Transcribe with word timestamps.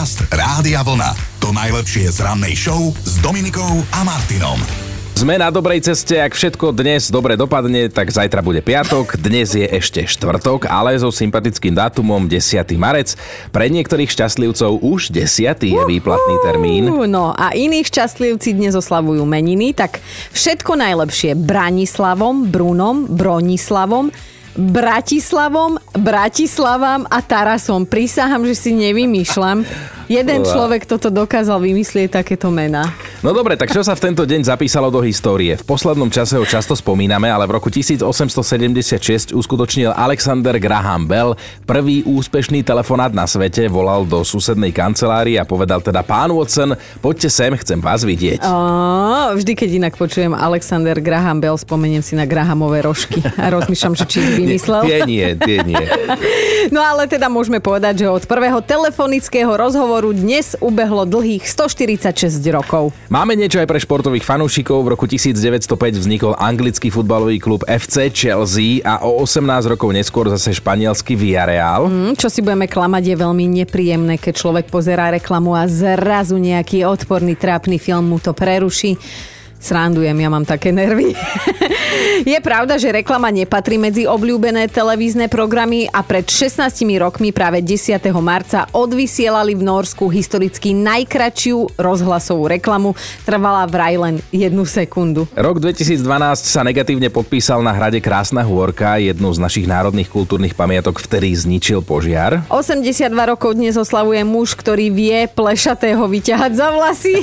Podcast 0.00 0.32
Rádia 0.32 0.80
Vlna. 0.80 1.12
To 1.44 1.52
najlepšie 1.52 2.08
z 2.08 2.24
rannej 2.24 2.56
show 2.56 2.88
s 3.04 3.20
Dominikou 3.20 3.84
a 3.92 4.00
Martinom. 4.00 4.56
Sme 5.12 5.36
na 5.36 5.52
dobrej 5.52 5.84
ceste, 5.84 6.16
ak 6.16 6.32
všetko 6.32 6.72
dnes 6.72 7.12
dobre 7.12 7.36
dopadne, 7.36 7.92
tak 7.92 8.08
zajtra 8.08 8.40
bude 8.40 8.64
piatok, 8.64 9.20
dnes 9.20 9.52
je 9.52 9.68
ešte 9.68 10.08
štvrtok, 10.08 10.72
ale 10.72 10.96
so 10.96 11.12
sympatickým 11.12 11.76
dátumom 11.76 12.32
10. 12.32 12.40
marec. 12.80 13.12
Pre 13.52 13.68
niektorých 13.68 14.08
šťastlivcov 14.08 14.80
už 14.80 15.12
10. 15.12 15.68
je 15.68 15.82
výplatný 15.84 16.36
termín. 16.48 16.88
No 17.04 17.36
a 17.36 17.52
iní 17.52 17.84
šťastlivci 17.84 18.56
dnes 18.56 18.72
oslavujú 18.72 19.28
meniny, 19.28 19.76
tak 19.76 20.00
všetko 20.32 20.80
najlepšie 20.80 21.36
Branislavom, 21.36 22.48
Brunom, 22.48 23.04
Bronislavom, 23.04 24.08
Bratislavom, 24.58 25.78
Bratislavám 25.94 27.06
a 27.06 27.22
Tarasom. 27.22 27.86
Prísaham, 27.86 28.42
že 28.42 28.58
si 28.58 28.70
nevymýšľam. 28.74 29.62
Jeden 30.10 30.42
človek 30.50 30.90
toto 30.90 31.06
dokázal 31.06 31.62
vymyslieť 31.62 32.18
takéto 32.18 32.50
mená. 32.50 32.82
No 33.22 33.30
dobre, 33.30 33.54
tak 33.54 33.70
čo 33.70 33.86
sa 33.86 33.94
v 33.94 34.10
tento 34.10 34.26
deň 34.26 34.42
zapísalo 34.42 34.90
do 34.90 34.98
histórie? 35.06 35.54
V 35.54 35.62
poslednom 35.62 36.10
čase 36.10 36.34
ho 36.34 36.42
často 36.42 36.74
spomíname, 36.74 37.30
ale 37.30 37.46
v 37.46 37.62
roku 37.62 37.70
1876 37.70 39.30
uskutočnil 39.30 39.94
Alexander 39.94 40.58
Graham 40.58 41.06
Bell 41.06 41.38
prvý 41.62 42.02
úspešný 42.02 42.66
telefonát 42.66 43.14
na 43.14 43.30
svete, 43.30 43.70
volal 43.70 44.02
do 44.02 44.26
susednej 44.26 44.74
kancelárie 44.74 45.38
a 45.38 45.46
povedal 45.46 45.78
teda 45.78 46.02
pán 46.02 46.34
Watson, 46.34 46.74
poďte 46.98 47.30
sem, 47.30 47.54
chcem 47.54 47.78
vás 47.78 48.02
vidieť. 48.02 48.42
O, 48.42 49.36
vždy, 49.38 49.52
keď 49.54 49.70
inak 49.78 49.94
počujem 49.94 50.34
Alexander 50.34 50.98
Graham 50.98 51.38
Bell, 51.38 51.54
spomeniem 51.54 52.02
si 52.02 52.18
na 52.18 52.26
Grahamové 52.26 52.82
rožky 52.82 53.22
a 53.38 53.46
rozmýšľam, 53.52 53.94
že 53.94 54.04
či 54.10 54.18
ich 54.18 54.40
vymyslel. 54.50 54.82
Tie 54.82 54.98
nie, 55.06 55.26
tie 55.38 55.56
nie. 55.62 55.84
No 56.70 56.84
ale 56.84 57.08
teda 57.08 57.32
môžeme 57.32 57.58
povedať, 57.58 58.04
že 58.04 58.06
od 58.06 58.28
prvého 58.28 58.60
telefonického 58.60 59.48
rozhovoru 59.48 60.12
dnes 60.12 60.54
ubehlo 60.60 61.08
dlhých 61.08 61.48
146 61.48 62.36
rokov. 62.52 62.92
Máme 63.08 63.32
niečo 63.32 63.58
aj 63.58 63.66
pre 63.66 63.80
športových 63.80 64.22
fanúšikov. 64.22 64.84
V 64.84 64.92
roku 64.92 65.08
1905 65.08 65.66
vznikol 65.96 66.36
anglický 66.36 66.92
futbalový 66.92 67.40
klub 67.40 67.64
FC 67.64 68.12
Chelsea 68.12 68.84
a 68.84 69.02
o 69.08 69.24
18 69.24 69.72
rokov 69.72 69.88
neskôr 69.96 70.28
zase 70.28 70.52
španielský 70.52 71.16
Villarreal. 71.16 71.88
Hm, 71.88 72.12
čo 72.20 72.28
si 72.28 72.44
budeme 72.44 72.68
klamať, 72.68 73.02
je 73.08 73.16
veľmi 73.16 73.44
nepríjemné, 73.64 74.20
keď 74.20 74.34
človek 74.36 74.66
pozerá 74.68 75.08
reklamu 75.10 75.56
a 75.56 75.64
zrazu 75.64 76.36
nejaký 76.36 76.84
odporný, 76.84 77.40
trápny 77.40 77.80
film 77.80 78.12
mu 78.12 78.20
to 78.20 78.36
preruší. 78.36 79.00
Srandujem, 79.60 80.16
ja 80.16 80.28
mám 80.32 80.48
také 80.48 80.72
nervy. 80.72 81.12
Je 82.22 82.38
pravda, 82.38 82.78
že 82.78 82.94
reklama 82.94 83.34
nepatrí 83.34 83.74
medzi 83.74 84.06
obľúbené 84.06 84.70
televízne 84.70 85.26
programy 85.26 85.90
a 85.90 86.06
pred 86.06 86.22
16 86.22 86.70
rokmi 87.02 87.34
práve 87.34 87.64
10. 87.64 87.98
marca 88.22 88.70
odvysielali 88.70 89.58
v 89.58 89.62
Norsku 89.66 90.06
historicky 90.06 90.70
najkračšiu 90.70 91.80
rozhlasovú 91.80 92.46
reklamu. 92.46 92.94
Trvala 93.26 93.66
vraj 93.66 93.98
len 93.98 94.14
jednu 94.30 94.62
sekundu. 94.62 95.26
Rok 95.34 95.58
2012 95.58 95.98
sa 96.46 96.62
negatívne 96.62 97.10
podpísal 97.10 97.64
na 97.64 97.74
hrade 97.74 97.98
Krásna 97.98 98.46
hôrka, 98.46 99.02
jednu 99.02 99.34
z 99.34 99.38
našich 99.42 99.66
národných 99.66 100.06
kultúrnych 100.06 100.54
pamiatok, 100.54 101.02
vtedy 101.02 101.34
zničil 101.34 101.82
požiar. 101.82 102.46
82 102.52 103.10
rokov 103.10 103.58
dnes 103.58 103.74
oslavuje 103.74 104.22
muž, 104.22 104.54
ktorý 104.54 104.92
vie 104.94 105.26
plešatého 105.26 106.06
vyťahať 106.06 106.52
za 106.54 106.68
vlasy. 106.70 107.16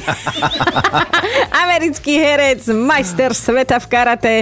Americký 1.68 2.20
herec, 2.20 2.68
majster 2.74 3.32
sveta 3.32 3.80
v 3.80 3.88
karate 3.88 4.34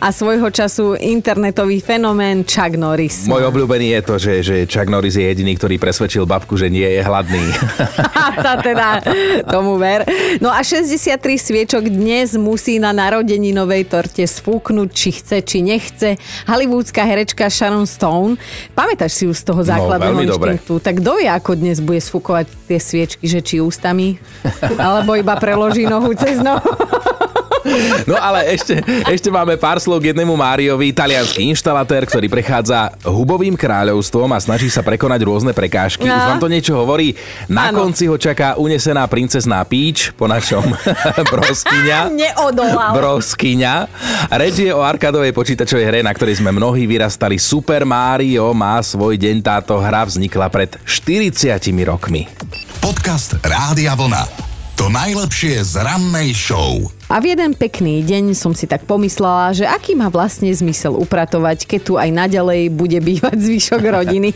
a 0.00 0.08
svojho 0.10 0.48
času 0.48 0.94
internetový 0.96 1.80
fenomén 1.80 2.42
Chuck 2.42 2.74
Norris. 2.74 3.24
Môj 3.26 3.48
obľúbený 3.48 3.96
je 3.96 4.00
to, 4.02 4.14
že, 4.16 4.32
že 4.40 4.54
Chuck 4.64 4.88
Norris 4.88 5.16
je 5.16 5.24
jediný, 5.24 5.54
ktorý 5.54 5.76
presvedčil 5.76 6.24
babku, 6.24 6.54
že 6.54 6.68
nie 6.68 6.86
je 6.86 7.00
hladný. 7.00 7.44
tá 8.44 8.58
teda, 8.58 9.02
tomu 9.46 9.76
ver. 9.76 10.04
No 10.38 10.50
a 10.50 10.60
63 10.60 11.16
sviečok 11.36 11.86
dnes 11.86 12.36
musí 12.36 12.78
na 12.78 12.92
narodeninovej 12.92 13.88
torte 13.88 14.24
sfúknuť, 14.24 14.88
či 14.90 15.08
chce, 15.14 15.36
či 15.42 15.58
nechce. 15.60 16.16
Hollywoodská 16.46 17.02
herečka 17.02 17.48
Sharon 17.48 17.86
Stone. 17.86 18.36
Pamätáš 18.72 19.16
si 19.16 19.24
ju 19.26 19.32
z 19.32 19.42
toho 19.42 19.60
základného 19.62 19.98
No, 20.00 20.18
veľmi 20.20 20.26
dobre. 20.28 20.50
inštinktu? 20.56 20.74
Tak 20.80 20.94
kto 21.00 21.10
vie, 21.18 21.28
ako 21.28 21.52
dnes 21.56 21.78
bude 21.80 22.00
sfúkovať 22.00 22.46
tie 22.66 22.78
sviečky, 22.78 23.24
že 23.24 23.40
či 23.40 23.56
ústami, 23.58 24.16
alebo 24.78 25.14
iba 25.14 25.34
preloží 25.36 25.84
nohu 25.84 26.12
cez 26.14 26.38
nohu. 26.38 26.60
No 28.04 28.16
ale 28.16 28.52
ešte, 28.52 28.80
ešte 29.06 29.28
máme 29.28 29.56
pár 29.56 29.78
slov 29.78 30.00
k 30.00 30.12
jednému 30.12 30.32
Máriovi, 30.34 30.90
italianský 30.90 31.44
inštalatér, 31.50 32.08
ktorý 32.08 32.26
prechádza 32.26 32.94
hubovým 33.04 33.54
kráľovstvom 33.54 34.30
a 34.32 34.38
snaží 34.40 34.66
sa 34.66 34.80
prekonať 34.80 35.20
rôzne 35.22 35.52
prekážky. 35.52 36.04
Už 36.04 36.12
Á. 36.12 36.34
vám 36.34 36.40
to 36.40 36.48
niečo 36.48 36.74
hovorí? 36.74 37.14
Na 37.46 37.68
Áno. 37.70 37.84
konci 37.84 38.08
ho 38.08 38.16
čaká 38.16 38.56
unesená 38.56 39.04
princezná 39.06 39.62
Peach, 39.64 40.12
po 40.14 40.26
našom 40.26 40.64
broskyňa. 41.32 41.98
Neodolal. 42.20 42.92
Broskyňa. 42.96 43.74
Reč 44.32 44.60
je 44.60 44.72
o 44.72 44.80
arkádovej 44.80 45.32
počítačovej 45.32 45.86
hre, 45.86 46.00
na 46.00 46.12
ktorej 46.12 46.40
sme 46.40 46.50
mnohí 46.50 46.84
vyrastali. 46.84 47.36
Super 47.36 47.84
Mario 47.84 48.52
má 48.52 48.80
svoj 48.80 49.16
deň. 49.16 49.36
Táto 49.40 49.78
hra 49.80 50.04
vznikla 50.04 50.46
pred 50.48 50.76
40 50.84 51.56
rokmi. 51.84 52.28
Podcast 52.80 53.36
Rádia 53.40 53.92
Vlna. 53.94 54.24
To 54.76 54.88
najlepšie 54.88 55.60
z 55.60 55.84
rannej 55.84 56.32
show. 56.32 56.99
A 57.10 57.18
v 57.18 57.34
jeden 57.34 57.58
pekný 57.58 58.06
deň 58.06 58.38
som 58.38 58.54
si 58.54 58.70
tak 58.70 58.86
pomyslela, 58.86 59.50
že 59.50 59.66
aký 59.66 59.98
má 59.98 60.06
vlastne 60.06 60.46
zmysel 60.46 60.94
upratovať, 60.94 61.66
keď 61.66 61.80
tu 61.82 61.98
aj 61.98 62.06
naďalej 62.06 62.70
bude 62.70 63.02
bývať 63.02 63.34
zvyšok 63.34 63.82
rodiny. 63.82 64.30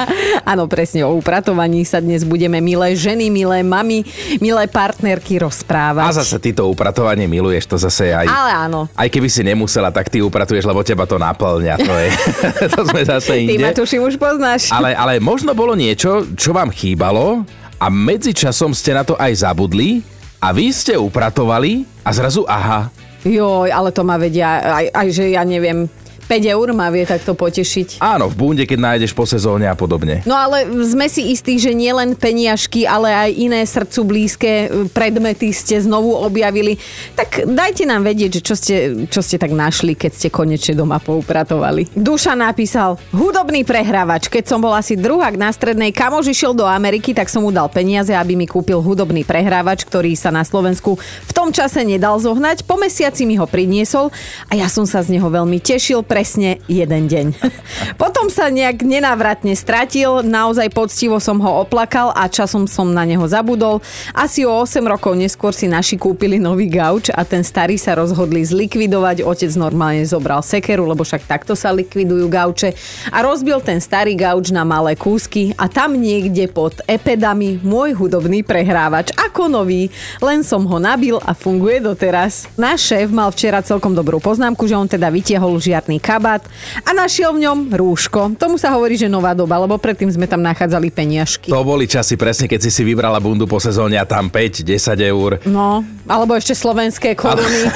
Áno, 0.54 0.70
presne 0.70 1.02
o 1.02 1.10
upratovaní 1.18 1.82
sa 1.82 1.98
dnes 1.98 2.22
budeme 2.22 2.62
milé 2.62 2.94
ženy, 2.94 3.34
milé 3.34 3.66
mamy, 3.66 4.06
milé 4.38 4.70
partnerky 4.70 5.42
rozprávať. 5.42 6.06
A 6.06 6.22
zase 6.22 6.38
ty 6.38 6.54
to 6.54 6.70
upratovanie 6.70 7.26
miluješ, 7.26 7.66
to 7.66 7.74
zase 7.82 8.14
aj... 8.14 8.30
Ale 8.30 8.50
áno. 8.70 8.86
Aj 8.94 9.10
keby 9.10 9.26
si 9.26 9.42
nemusela, 9.42 9.90
tak 9.90 10.06
ty 10.06 10.22
upratuješ, 10.22 10.70
lebo 10.70 10.86
teba 10.86 11.10
to 11.10 11.18
naplňa. 11.18 11.82
To, 11.82 11.94
je, 11.98 12.08
to 12.78 12.80
sme 12.94 13.10
zase 13.10 13.42
Ty 13.42 13.58
inde. 13.58 13.58
ma 13.58 13.74
tuším 13.74 14.06
už 14.06 14.14
poznáš. 14.22 14.70
Ale, 14.70 14.94
ale 14.94 15.18
možno 15.18 15.50
bolo 15.50 15.74
niečo, 15.74 16.30
čo 16.38 16.54
vám 16.54 16.70
chýbalo 16.70 17.42
a 17.82 17.90
medzičasom 17.90 18.70
ste 18.70 18.94
na 18.94 19.02
to 19.02 19.18
aj 19.18 19.42
zabudli 19.42 20.06
a 20.40 20.56
vy 20.56 20.72
ste 20.72 20.96
upratovali 20.96 21.84
a 22.10 22.12
zrazu 22.12 22.42
aha, 22.50 22.90
Joj, 23.22 23.70
ale 23.70 23.94
to 23.94 24.02
ma 24.02 24.18
vedia, 24.18 24.58
aj, 24.58 24.86
aj 24.90 25.08
že 25.14 25.24
ja 25.30 25.46
neviem, 25.46 25.86
5 26.30 26.46
eur 26.46 26.70
ma 26.70 26.86
vie 26.94 27.02
takto 27.02 27.34
potešiť. 27.34 27.98
áno, 27.98 28.30
v 28.30 28.38
bunde, 28.38 28.62
keď 28.62 28.78
nájdeš 28.78 29.10
po 29.10 29.26
sezóne 29.26 29.66
a 29.66 29.74
podobne. 29.74 30.22
No 30.22 30.38
ale 30.38 30.62
sme 30.86 31.10
si 31.10 31.34
istí, 31.34 31.58
že 31.58 31.74
nielen 31.74 32.14
peniažky, 32.14 32.86
ale 32.86 33.10
aj 33.10 33.30
iné 33.34 33.66
srdcu 33.66 34.00
blízke 34.06 34.50
e, 34.50 34.66
predmety 34.94 35.50
ste 35.50 35.82
znovu 35.82 36.14
objavili. 36.14 36.78
Tak 37.18 37.50
dajte 37.50 37.82
nám 37.82 38.06
vedieť, 38.06 38.38
že 38.38 38.42
čo 38.46 38.54
ste, 38.54 38.74
čo 39.10 39.18
ste 39.26 39.42
tak 39.42 39.50
našli, 39.50 39.98
keď 39.98 40.12
ste 40.14 40.28
konečne 40.30 40.78
doma 40.78 41.02
poupratovali. 41.02 41.90
Duša 41.98 42.38
napísal, 42.38 42.94
hudobný 43.10 43.66
prehrávač. 43.66 44.30
Keď 44.30 44.44
som 44.46 44.62
bol 44.62 44.70
asi 44.70 44.94
druhák 44.94 45.34
na 45.34 45.50
strednej, 45.50 45.90
kamož 45.90 46.30
išiel 46.30 46.54
do 46.54 46.62
Ameriky, 46.62 47.10
tak 47.10 47.26
som 47.26 47.42
mu 47.42 47.50
dal 47.50 47.66
peniaze, 47.66 48.14
aby 48.14 48.38
mi 48.38 48.46
kúpil 48.46 48.78
hudobný 48.78 49.26
prehrávač, 49.26 49.82
ktorý 49.82 50.14
sa 50.14 50.30
na 50.30 50.46
Slovensku 50.46 50.94
v 51.00 51.32
tom 51.34 51.50
čase 51.50 51.82
nedal 51.82 52.22
zohnať. 52.22 52.62
Po 52.62 52.78
mesiaci 52.78 53.26
mi 53.26 53.34
ho 53.34 53.50
priniesol 53.50 54.14
a 54.46 54.52
ja 54.54 54.70
som 54.70 54.86
sa 54.86 55.02
z 55.02 55.18
neho 55.18 55.26
veľmi 55.26 55.58
tešil 55.58 56.06
presne 56.20 56.60
jeden 56.68 57.08
deň. 57.08 57.26
Potom 58.02 58.28
sa 58.28 58.52
nejak 58.52 58.84
nenávratne 58.84 59.56
stratil, 59.56 60.20
naozaj 60.20 60.68
poctivo 60.68 61.16
som 61.16 61.40
ho 61.40 61.64
oplakal 61.64 62.12
a 62.12 62.28
časom 62.28 62.68
som 62.68 62.92
na 62.92 63.08
neho 63.08 63.24
zabudol. 63.24 63.80
Asi 64.12 64.44
o 64.44 64.52
8 64.52 64.84
rokov 64.84 65.16
neskôr 65.16 65.56
si 65.56 65.64
naši 65.64 65.96
kúpili 65.96 66.36
nový 66.36 66.68
gauč 66.68 67.08
a 67.08 67.24
ten 67.24 67.40
starý 67.40 67.80
sa 67.80 67.96
rozhodli 67.96 68.44
zlikvidovať. 68.44 69.24
Otec 69.24 69.48
normálne 69.56 70.04
zobral 70.04 70.44
sekeru, 70.44 70.84
lebo 70.84 71.08
však 71.08 71.24
takto 71.24 71.56
sa 71.56 71.72
likvidujú 71.72 72.28
gauče 72.28 72.76
a 73.08 73.24
rozbil 73.24 73.64
ten 73.64 73.80
starý 73.80 74.12
gauč 74.12 74.52
na 74.52 74.68
malé 74.68 75.00
kúsky 75.00 75.56
a 75.56 75.72
tam 75.72 75.96
niekde 75.96 76.52
pod 76.52 76.84
epedami 76.84 77.56
môj 77.64 77.96
hudobný 77.96 78.44
prehrávač 78.44 79.08
ako 79.16 79.48
nový, 79.48 79.88
len 80.20 80.44
som 80.44 80.68
ho 80.68 80.76
nabil 80.76 81.16
a 81.24 81.32
funguje 81.32 81.80
doteraz. 81.80 82.44
Náš 82.60 82.92
šéf 82.92 83.08
mal 83.08 83.32
včera 83.32 83.64
celkom 83.64 83.96
dobrú 83.96 84.20
poznámku, 84.20 84.68
že 84.68 84.76
on 84.76 84.84
teda 84.84 85.08
vytiahol 85.08 85.56
žiarný 85.56 86.09
kabát 86.10 86.42
a 86.82 86.90
našiel 86.90 87.30
v 87.38 87.46
ňom 87.46 87.58
rúško. 87.70 88.34
Tomu 88.34 88.58
sa 88.58 88.74
hovorí, 88.74 88.98
že 88.98 89.06
nová 89.06 89.30
doba, 89.30 89.62
lebo 89.62 89.78
predtým 89.78 90.10
sme 90.10 90.26
tam 90.26 90.42
nachádzali 90.42 90.90
peniažky. 90.90 91.54
To 91.54 91.62
boli 91.62 91.86
časy 91.86 92.18
presne, 92.18 92.50
keď 92.50 92.66
si 92.66 92.70
si 92.74 92.82
vybrala 92.82 93.22
bundu 93.22 93.46
po 93.46 93.62
sezóne 93.62 93.94
a 93.94 94.02
tam 94.02 94.26
5, 94.26 94.66
10 94.66 94.98
eur. 94.98 95.38
No, 95.46 95.86
alebo 96.10 96.34
ešte 96.34 96.58
slovenské 96.58 97.14
koruny. 97.14 97.62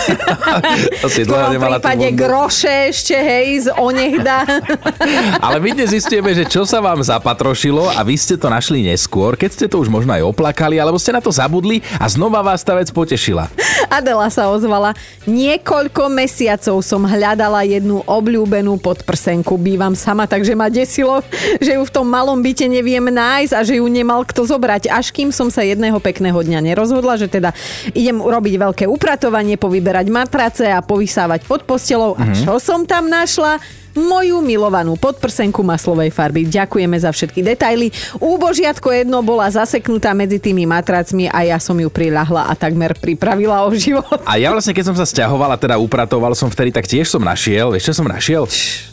To 1.02 1.10
si 1.12 1.26
dlho 1.26 1.52
nemala 1.52 1.76
prípade 1.84 2.08
groše 2.16 2.88
ešte, 2.88 3.12
hej, 3.12 3.68
z 3.68 3.76
onehda. 3.76 4.48
Ale 5.44 5.60
my 5.60 5.76
dnes 5.76 5.92
zistujeme, 5.92 6.32
že 6.32 6.48
čo 6.48 6.64
sa 6.64 6.80
vám 6.80 7.04
zapatrošilo 7.04 7.92
a 7.92 8.00
vy 8.00 8.16
ste 8.16 8.40
to 8.40 8.48
našli 8.48 8.80
neskôr, 8.88 9.36
keď 9.36 9.50
ste 9.52 9.66
to 9.68 9.76
už 9.84 9.92
možno 9.92 10.16
aj 10.16 10.24
oplakali, 10.24 10.80
alebo 10.80 10.96
ste 10.96 11.12
na 11.12 11.20
to 11.20 11.28
zabudli 11.28 11.84
a 12.00 12.08
znova 12.08 12.40
vás 12.40 12.64
tá 12.64 12.72
vec 12.72 12.88
potešila. 12.88 13.52
Adela 13.92 14.32
sa 14.32 14.48
ozvala. 14.48 14.96
Niekoľko 15.28 16.08
mesiacov 16.08 16.80
som 16.80 17.04
hľadala 17.04 17.68
jednu 17.68 18.00
obľúbenú 18.24 18.80
podprsenku. 18.80 19.60
Bývam 19.60 19.92
sama, 19.92 20.24
takže 20.24 20.56
ma 20.56 20.72
desilo, 20.72 21.20
že 21.60 21.76
ju 21.76 21.84
v 21.84 21.92
tom 21.92 22.08
malom 22.08 22.40
byte 22.40 22.64
neviem 22.64 23.04
nájsť 23.04 23.52
a 23.52 23.60
že 23.60 23.76
ju 23.76 23.84
nemal 23.84 24.24
kto 24.24 24.48
zobrať. 24.48 24.88
Až 24.88 25.12
kým 25.12 25.28
som 25.28 25.52
sa 25.52 25.60
jedného 25.60 26.00
pekného 26.00 26.40
dňa 26.40 26.64
nerozhodla, 26.64 27.20
že 27.20 27.28
teda 27.28 27.52
idem 27.92 28.24
urobiť 28.24 28.54
veľké 28.56 28.84
upratovanie, 28.88 29.60
povyberať 29.60 30.08
matrace 30.08 30.64
a 30.72 30.80
povysávať 30.80 31.44
pod 31.44 31.68
postelou. 31.68 32.16
A 32.16 32.32
čo 32.32 32.56
som 32.56 32.88
tam 32.88 33.12
našla? 33.12 33.60
Moju 33.94 34.42
milovanú 34.42 34.98
podprsenku 34.98 35.62
maslovej 35.62 36.10
farby. 36.10 36.46
Ďakujeme 36.46 36.96
za 36.98 37.14
všetky 37.14 37.40
detaily. 37.40 37.94
Úbožiatko 38.18 38.90
jedno 38.90 39.22
bola 39.22 39.48
zaseknutá 39.48 40.12
medzi 40.12 40.42
tými 40.42 40.66
matracmi 40.66 41.30
a 41.30 41.46
ja 41.46 41.58
som 41.62 41.78
ju 41.78 41.88
priľahla 41.88 42.50
a 42.50 42.52
takmer 42.58 42.94
pripravila 42.98 43.64
o 43.64 43.70
život. 43.74 44.20
A 44.26 44.36
ja 44.36 44.50
vlastne, 44.50 44.74
keď 44.74 44.92
som 44.92 44.96
sa 44.98 45.06
stiahoval 45.06 45.54
a 45.54 45.58
teda 45.58 45.78
upratoval 45.78 46.34
som 46.34 46.50
vtedy, 46.50 46.74
tak 46.74 46.90
tiež 46.90 47.06
som 47.06 47.22
našiel, 47.22 47.70
vieš 47.70 47.90
čo 47.90 48.02
som 48.02 48.06
našiel? 48.10 48.44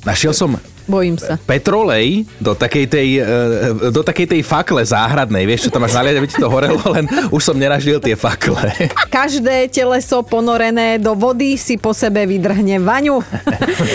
Našiel 0.06 0.33
som 0.33 0.56
Bojím 0.91 1.15
sa. 1.15 1.39
petrolej 1.39 2.27
do 2.43 2.51
takej 2.51 2.85
tej, 2.91 3.09
e, 3.23 3.89
do 3.95 4.03
takej 4.03 4.27
tej 4.27 4.41
fakle 4.43 4.83
záhradnej. 4.83 5.47
Vieš, 5.47 5.67
čo 5.67 5.73
tam 5.73 5.88
máš 5.88 5.95
naliať, 5.95 6.15
aby 6.19 6.27
ti 6.27 6.35
to 6.35 6.51
horelo, 6.51 6.83
len 6.91 7.07
už 7.31 7.39
som 7.39 7.55
nenažil 7.55 8.03
tie 8.03 8.19
fakle. 8.19 8.91
Každé 9.07 9.71
teleso 9.71 10.19
ponorené 10.27 10.99
do 10.99 11.15
vody 11.15 11.55
si 11.55 11.79
po 11.79 11.95
sebe 11.95 12.27
vydrhne 12.27 12.83
vaňu. 12.83 13.23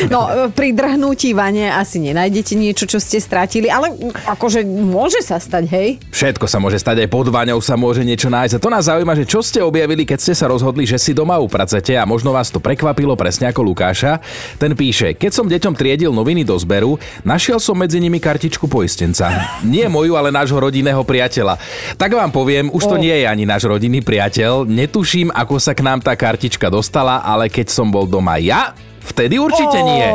No, 0.09 0.49
pri 0.55 0.73
drhnutí 0.73 1.35
vane 1.37 1.69
asi 1.69 1.99
nenájdete 2.01 2.55
niečo, 2.57 2.85
čo 2.87 3.03
ste 3.03 3.19
strátili, 3.21 3.69
ale 3.69 3.93
akože 4.25 4.63
môže 4.65 5.21
sa 5.21 5.37
stať, 5.37 5.65
hej? 5.69 5.89
Všetko 6.15 6.47
sa 6.47 6.63
môže 6.63 6.79
stať, 6.79 7.05
aj 7.05 7.09
pod 7.11 7.29
vaňou 7.29 7.59
sa 7.59 7.75
môže 7.75 8.07
niečo 8.07 8.31
nájsť. 8.31 8.57
A 8.57 8.63
to 8.63 8.71
nás 8.71 8.87
zaujíma, 8.87 9.19
že 9.19 9.27
čo 9.27 9.43
ste 9.43 9.61
objavili, 9.61 10.07
keď 10.07 10.19
ste 10.23 10.35
sa 10.39 10.47
rozhodli, 10.47 10.87
že 10.87 10.97
si 10.97 11.11
doma 11.11 11.37
upracete 11.43 11.99
a 11.99 12.07
možno 12.07 12.31
vás 12.31 12.49
to 12.55 12.63
prekvapilo 12.63 13.19
presne 13.19 13.51
ako 13.51 13.67
Lukáša. 13.67 14.23
Ten 14.63 14.79
píše, 14.79 15.19
keď 15.19 15.31
som 15.35 15.51
deťom 15.51 15.75
triedil 15.75 16.15
noviny 16.15 16.47
do 16.47 16.55
zberu, 16.55 16.86
našiel 17.27 17.59
som 17.59 17.75
medzi 17.75 17.99
nimi 17.99 18.23
kartičku 18.23 18.71
poistenca. 18.71 19.59
Nie 19.67 19.91
moju, 19.91 20.15
ale 20.15 20.31
nášho 20.31 20.63
rodinného 20.63 21.03
priateľa. 21.03 21.59
Tak 21.99 22.15
vám 22.15 22.31
poviem, 22.31 22.71
už 22.71 22.87
to 22.87 22.97
nie 23.03 23.13
je 23.13 23.27
ani 23.27 23.43
náš 23.43 23.67
rodinný 23.67 23.99
priateľ. 24.07 24.63
Netuším, 24.63 25.35
ako 25.35 25.59
sa 25.59 25.75
k 25.75 25.83
nám 25.83 25.99
tá 25.99 26.15
kartička 26.15 26.71
dostala, 26.71 27.27
ale 27.27 27.51
keď 27.51 27.67
som 27.67 27.91
bol 27.91 28.07
doma 28.07 28.39
ja, 28.39 28.71
vtedy 29.03 29.43
určite 29.43 29.83
nie. 29.83 30.07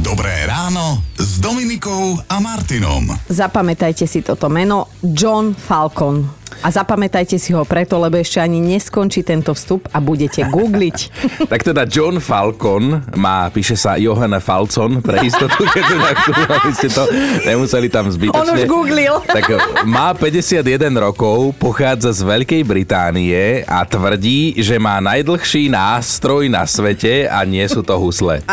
Dobré 0.00 0.48
ráno 0.48 1.04
s 1.20 1.36
Dominikou 1.42 2.16
a 2.24 2.36
Martinom. 2.40 3.12
Zapamätajte 3.28 4.08
si 4.08 4.24
toto 4.24 4.48
meno 4.48 4.88
John 5.04 5.52
Falcon. 5.52 6.39
A 6.60 6.68
zapamätajte 6.68 7.40
si 7.40 7.56
ho 7.56 7.64
preto, 7.64 7.96
lebo 7.96 8.20
ešte 8.20 8.42
ani 8.42 8.60
neskončí 8.60 9.24
tento 9.24 9.56
vstup 9.56 9.88
a 9.94 9.98
budete 9.98 10.44
googliť. 10.48 10.98
Tak 11.50 11.66
teda 11.66 11.82
John 11.88 12.22
Falcon 12.22 13.02
má, 13.18 13.50
píše 13.50 13.74
sa 13.74 13.98
Johann 13.98 14.38
Falcon 14.38 15.02
pre 15.02 15.24
istotu, 15.26 15.66
keď 15.66 15.84
tu, 15.90 16.32
aby 16.36 16.70
ste 16.76 16.88
to 16.92 17.02
nemuseli 17.42 17.88
tam 17.90 18.06
zbytočne. 18.06 18.38
On 18.38 18.54
už 18.54 18.62
googlil. 18.70 19.14
Tak 19.40 19.46
má 19.88 20.12
51 20.14 20.62
rokov, 20.94 21.56
pochádza 21.58 22.12
z 22.12 22.22
Veľkej 22.22 22.62
Británie 22.62 23.64
a 23.66 23.82
tvrdí, 23.82 24.58
že 24.60 24.76
má 24.78 25.00
najdlhší 25.00 25.72
nástroj 25.72 26.46
na 26.46 26.62
svete 26.68 27.26
a 27.26 27.42
nie 27.42 27.64
sú 27.66 27.82
to 27.82 27.96
husle. 27.98 28.42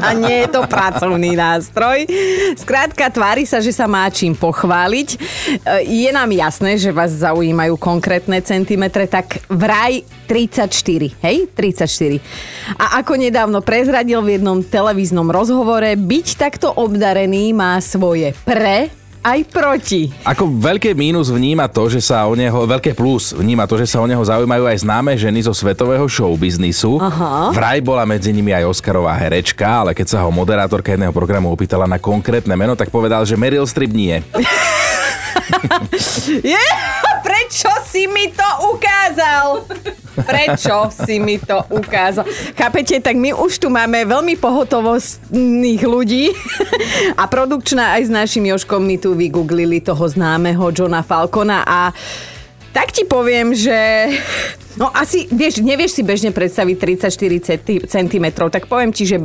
A 0.00 0.16
nie 0.16 0.46
je 0.46 0.48
to 0.50 0.64
pracovný 0.66 1.36
nástroj. 1.36 2.08
Skrátka, 2.56 3.10
tvári 3.12 3.44
sa, 3.44 3.60
že 3.60 3.70
sa 3.70 3.84
má 3.84 4.08
čím 4.10 4.32
pochváliť. 4.34 5.08
E, 5.14 5.18
Je 5.86 6.10
nám 6.10 6.30
jasné, 6.32 6.80
že 6.80 6.90
vás 6.90 7.09
zaujímajú 7.10 7.74
konkrétne 7.74 8.38
centimetre, 8.40 9.10
tak 9.10 9.42
vraj 9.50 10.06
34, 10.30 11.10
hej? 11.26 11.50
34. 11.58 12.22
A 12.78 13.02
ako 13.02 13.18
nedávno 13.18 13.58
prezradil 13.58 14.22
v 14.22 14.38
jednom 14.38 14.62
televíznom 14.62 15.26
rozhovore, 15.26 15.98
byť 15.98 16.26
takto 16.38 16.70
obdarený 16.70 17.50
má 17.50 17.82
svoje 17.82 18.30
pre 18.46 19.00
aj 19.20 19.40
proti. 19.52 20.08
Ako 20.24 20.48
veľké 20.48 20.96
mínus 20.96 21.28
vníma 21.28 21.68
to, 21.68 21.92
že 21.92 22.00
sa 22.00 22.24
o 22.24 22.32
neho, 22.32 22.64
veľké 22.64 22.96
plus 22.96 23.36
vníma 23.36 23.68
to, 23.68 23.76
že 23.76 23.92
sa 23.92 24.00
o 24.00 24.08
neho 24.08 24.20
zaujímajú 24.20 24.64
aj 24.64 24.80
známe 24.80 25.12
ženy 25.16 25.44
zo 25.44 25.52
svetového 25.52 26.08
showbiznisu. 26.08 26.96
Aha. 26.96 27.52
Vraj 27.52 27.84
bola 27.84 28.08
medzi 28.08 28.32
nimi 28.32 28.56
aj 28.56 28.72
Oscarová 28.72 29.12
herečka, 29.20 29.84
ale 29.84 29.92
keď 29.92 30.16
sa 30.16 30.18
ho 30.24 30.32
moderátorka 30.32 30.96
jedného 30.96 31.12
programu 31.12 31.52
opýtala 31.52 31.84
na 31.84 32.00
konkrétne 32.00 32.56
meno, 32.56 32.72
tak 32.72 32.88
povedal, 32.88 33.28
že 33.28 33.36
Meryl 33.36 33.68
Streep 33.68 33.92
nie. 33.92 34.24
Je, 36.54 36.66
prečo 37.22 37.70
si 37.86 38.06
mi 38.06 38.30
to 38.30 38.48
ukázal? 38.74 39.66
Prečo 40.20 40.90
si 40.90 41.16
mi 41.18 41.38
to 41.40 41.64
ukázal? 41.70 42.26
Chápete, 42.54 43.00
tak 43.00 43.16
my 43.16 43.32
už 43.34 43.62
tu 43.62 43.68
máme 43.70 44.04
veľmi 44.04 44.36
pohotovostných 44.36 45.82
ľudí 45.82 46.34
a 47.20 47.24
produkčná 47.26 47.96
aj 47.98 48.02
s 48.06 48.10
našim 48.10 48.44
Joškom 48.46 48.82
my 48.82 48.96
tu 49.00 49.14
vygooglili 49.16 49.80
toho 49.80 50.04
známeho 50.06 50.70
Johna 50.74 51.00
Falcona 51.00 51.64
a 51.64 51.94
tak 52.70 52.94
ti 52.94 53.02
poviem, 53.02 53.50
že... 53.50 53.74
No 54.78 54.86
asi, 54.94 55.26
vieš, 55.26 55.58
nevieš 55.58 55.98
si 55.98 56.02
bežne 56.06 56.30
predstaviť 56.30 56.76
34 57.10 57.90
cm, 57.90 58.26
tak 58.46 58.70
poviem 58.70 58.94
ti, 58.94 59.02
že 59.02 59.18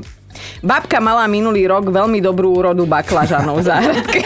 babka 0.65 0.97
mala 0.97 1.29
minulý 1.29 1.69
rok 1.69 1.93
veľmi 1.93 2.19
dobrú 2.19 2.57
úrodu 2.57 2.83
baklažanov 2.89 3.61
v 3.61 3.65
záhradke. 3.69 4.21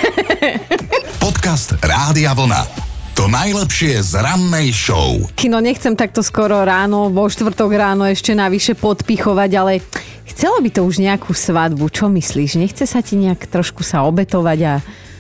Podcast 1.30 1.78
Rádia 1.86 2.34
Vlna. 2.34 2.66
To 3.14 3.30
najlepšie 3.30 4.02
z 4.02 4.18
rannej 4.18 4.74
show. 4.74 5.14
Kino 5.38 5.62
nechcem 5.62 5.94
takto 5.94 6.26
skoro 6.26 6.58
ráno, 6.66 7.14
vo 7.14 7.30
štvrtok 7.30 7.70
ráno 7.70 8.10
ešte 8.10 8.34
navyše 8.34 8.74
podpichovať, 8.74 9.52
ale 9.54 9.86
chcelo 10.26 10.58
by 10.58 10.74
to 10.74 10.82
už 10.82 10.98
nejakú 10.98 11.30
svadbu. 11.38 11.86
Čo 11.94 12.10
myslíš? 12.10 12.58
Nechce 12.58 12.90
sa 12.90 13.06
ti 13.06 13.14
nejak 13.14 13.46
trošku 13.46 13.86
sa 13.86 14.10
obetovať 14.10 14.60
a... 14.66 14.74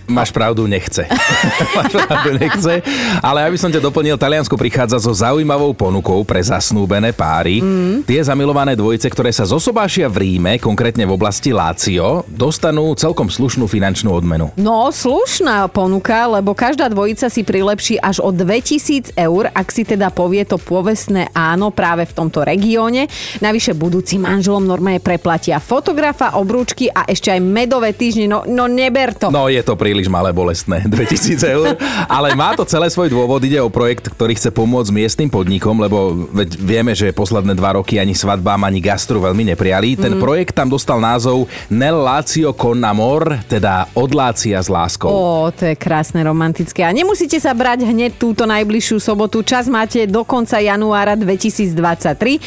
Máš 0.09 0.33
pravdu, 0.33 0.65
nechce. 0.65 1.05
Máš 1.77 1.93
pravdu, 1.93 2.29
nechce. 2.41 2.81
Ale 3.21 3.45
aby 3.45 3.57
som 3.61 3.69
ťa 3.69 3.77
doplnil, 3.77 4.17
Taliansko 4.17 4.57
prichádza 4.57 4.97
so 4.97 5.13
zaujímavou 5.13 5.77
ponukou 5.77 6.25
pre 6.25 6.41
zasnúbené 6.41 7.13
páry. 7.13 7.61
Mm. 7.61 8.03
Tie 8.09 8.17
zamilované 8.17 8.73
dvojice, 8.73 9.05
ktoré 9.05 9.29
sa 9.29 9.45
zosobášia 9.45 10.09
v 10.09 10.17
Ríme, 10.25 10.57
konkrétne 10.57 11.05
v 11.05 11.13
oblasti 11.13 11.53
Lácio, 11.53 12.25
dostanú 12.25 12.97
celkom 12.97 13.29
slušnú 13.29 13.69
finančnú 13.69 14.09
odmenu. 14.09 14.49
No, 14.57 14.89
slušná 14.89 15.69
ponuka, 15.69 16.25
lebo 16.25 16.57
každá 16.57 16.89
dvojica 16.89 17.29
si 17.29 17.45
prilepší 17.45 18.01
až 18.01 18.25
o 18.25 18.33
2000 18.33 19.13
eur, 19.13 19.53
ak 19.53 19.67
si 19.69 19.85
teda 19.85 20.09
povie 20.09 20.41
to 20.41 20.57
povestné 20.57 21.29
áno 21.37 21.69
práve 21.69 22.09
v 22.09 22.15
tomto 22.17 22.41
regióne. 22.41 23.05
Navyše 23.43 23.77
budúci 23.77 24.17
manželom 24.17 24.65
normálne 24.65 25.03
preplatia 25.03 25.61
fotografa, 25.61 26.33
obrúčky 26.39 26.89
a 26.89 27.05
ešte 27.05 27.29
aj 27.29 27.41
medové 27.43 27.93
týždne. 27.93 28.25
No, 28.25 28.39
no 28.47 28.65
neber 28.65 29.13
to. 29.13 29.29
No 29.29 29.51
je 29.51 29.61
to 29.61 29.75
príliš 29.75 29.98
malé 30.07 30.31
bolestné, 30.31 30.85
2000 30.93 31.43
eur, 31.43 31.67
ale 32.07 32.31
má 32.37 32.55
to 32.55 32.63
celé 32.63 32.87
svoj 32.87 33.11
dôvod, 33.11 33.43
ide 33.43 33.59
o 33.59 33.67
projekt, 33.67 34.07
ktorý 34.13 34.37
chce 34.37 34.53
pomôcť 34.55 34.95
miestnym 34.95 35.27
podnikom, 35.27 35.75
lebo 35.75 36.29
veď 36.31 36.49
vieme, 36.55 36.93
že 36.95 37.11
posledné 37.11 37.57
dva 37.57 37.75
roky 37.75 37.99
ani 37.99 38.15
svadbám, 38.15 38.63
ani 38.63 38.79
gastru 38.79 39.19
veľmi 39.19 39.51
nepriali. 39.51 39.99
Ten 39.99 40.21
projekt 40.21 40.55
tam 40.55 40.69
dostal 40.69 41.01
názov 41.01 41.49
Nel 41.67 41.99
Lazio 41.99 42.53
con 42.53 42.79
amor, 42.85 43.41
teda 43.49 43.89
od 43.97 44.11
Lácia 44.13 44.61
s 44.61 44.69
láskou. 44.69 45.09
Ó, 45.09 45.49
to 45.49 45.65
je 45.65 45.75
krásne 45.75 46.21
romantické. 46.21 46.85
A 46.85 46.93
nemusíte 46.93 47.41
sa 47.41 47.57
brať 47.57 47.89
hneď 47.89 48.15
túto 48.21 48.45
najbližšiu 48.45 49.01
sobotu. 49.01 49.41
Čas 49.41 49.65
máte 49.65 50.05
do 50.05 50.21
konca 50.21 50.61
januára 50.61 51.17
2023 51.17 52.37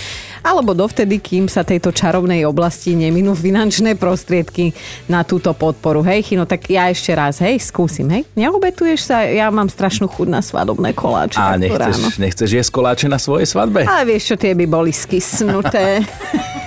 alebo 0.42 0.74
dovtedy, 0.74 1.22
kým 1.22 1.46
sa 1.46 1.62
tejto 1.62 1.94
čarovnej 1.94 2.42
oblasti 2.46 2.98
neminú 2.98 3.32
finančné 3.32 3.94
prostriedky 3.94 4.74
na 5.06 5.22
túto 5.22 5.54
podporu. 5.54 6.02
Hej, 6.02 6.30
Chino, 6.30 6.44
tak 6.46 6.66
ja 6.66 6.90
ešte 6.90 7.14
raz, 7.14 7.38
hej, 7.42 7.58
skúsim, 7.58 8.06
hej. 8.08 8.22
Neobetuješ 8.38 9.10
sa? 9.10 9.26
Ja 9.26 9.50
mám 9.50 9.66
strašnú 9.66 10.06
chuť 10.06 10.28
na 10.30 10.40
svadobné 10.40 10.94
koláče. 10.94 11.36
A 11.42 11.58
takto 11.58 11.74
ráno. 11.76 11.90
nechceš, 11.90 12.16
nechceš 12.22 12.50
jesť 12.54 12.70
koláče 12.70 13.06
na 13.10 13.18
svojej 13.18 13.50
svadbe? 13.50 13.82
Ale 13.82 14.14
vieš 14.14 14.32
čo, 14.32 14.36
tie 14.38 14.54
by 14.54 14.64
boli 14.70 14.94
skysnuté. 14.94 16.00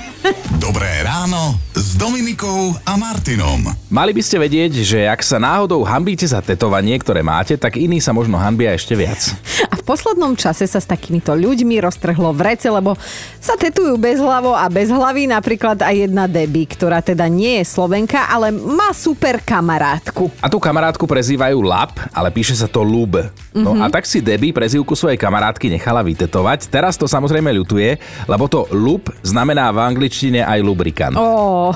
Dobré 0.58 1.06
ráno 1.06 1.54
s 1.78 1.94
Dominikou 2.02 2.74
a 2.82 2.98
Martinom. 2.98 3.62
Mali 3.94 4.10
by 4.10 4.26
ste 4.26 4.42
vedieť, 4.42 4.82
že 4.82 5.06
ak 5.06 5.22
sa 5.22 5.38
náhodou 5.38 5.86
hambíte 5.86 6.26
za 6.26 6.42
tetovanie, 6.42 6.98
ktoré 6.98 7.22
máte, 7.22 7.54
tak 7.54 7.78
iní 7.78 8.02
sa 8.02 8.10
možno 8.10 8.42
hambia 8.42 8.74
ešte 8.74 8.98
viac. 8.98 9.22
A 9.70 9.78
v 9.78 9.86
poslednom 9.86 10.34
čase 10.34 10.66
sa 10.66 10.82
s 10.82 10.90
takýmito 10.90 11.30
ľuďmi 11.38 11.78
roztrhlo 11.78 12.34
v 12.34 12.42
rece, 12.42 12.74
lebo 12.74 12.98
sa 13.38 13.54
tetujú 13.54 14.02
bez 14.02 14.18
hlavo 14.18 14.58
a 14.58 14.66
bez 14.66 14.90
hlavy 14.90 15.30
napríklad 15.30 15.78
aj 15.86 16.10
jedna 16.10 16.26
Debbie, 16.26 16.66
ktorá 16.66 17.06
teda 17.06 17.30
nie 17.30 17.62
je 17.62 17.70
Slovenka, 17.70 18.26
ale 18.26 18.50
má 18.50 18.98
super 18.98 19.38
kamarátku. 19.46 20.34
A 20.42 20.50
tú 20.50 20.58
kamarátku 20.58 21.06
prezývajú 21.06 21.62
Lab, 21.62 22.02
ale 22.10 22.34
píše 22.34 22.58
sa 22.58 22.66
to 22.66 22.82
Lub. 22.82 23.22
No 23.54 23.78
a 23.78 23.88
tak 23.94 24.10
si 24.10 24.26
Debbie 24.26 24.52
prezývku 24.52 24.98
svojej 24.98 25.22
kamarátky 25.22 25.70
nechala 25.70 26.02
vytetovať. 26.02 26.68
Teraz 26.68 26.98
to 26.98 27.06
samozrejme 27.06 27.54
ľutuje, 27.54 28.02
lebo 28.26 28.50
to 28.50 28.66
Lub 28.74 29.14
znamená 29.22 29.70
v 29.70 29.86
angličtine 29.86 30.15
aj 30.24 30.60
lubrikant. 30.64 31.16
Ó, 31.20 31.74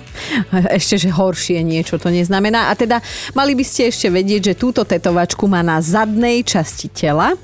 ešte, 0.78 0.96
že 0.96 1.10
horšie 1.12 1.60
niečo 1.60 2.00
to 2.00 2.08
neznamená. 2.08 2.70
A 2.70 2.78
teda 2.78 3.02
mali 3.36 3.52
by 3.52 3.64
ste 3.66 3.92
ešte 3.92 4.08
vedieť, 4.08 4.52
že 4.52 4.60
túto 4.60 4.86
tetovačku 4.86 5.44
má 5.44 5.60
na 5.60 5.82
zadnej 5.82 6.40
časti 6.46 6.88
tela 6.88 7.36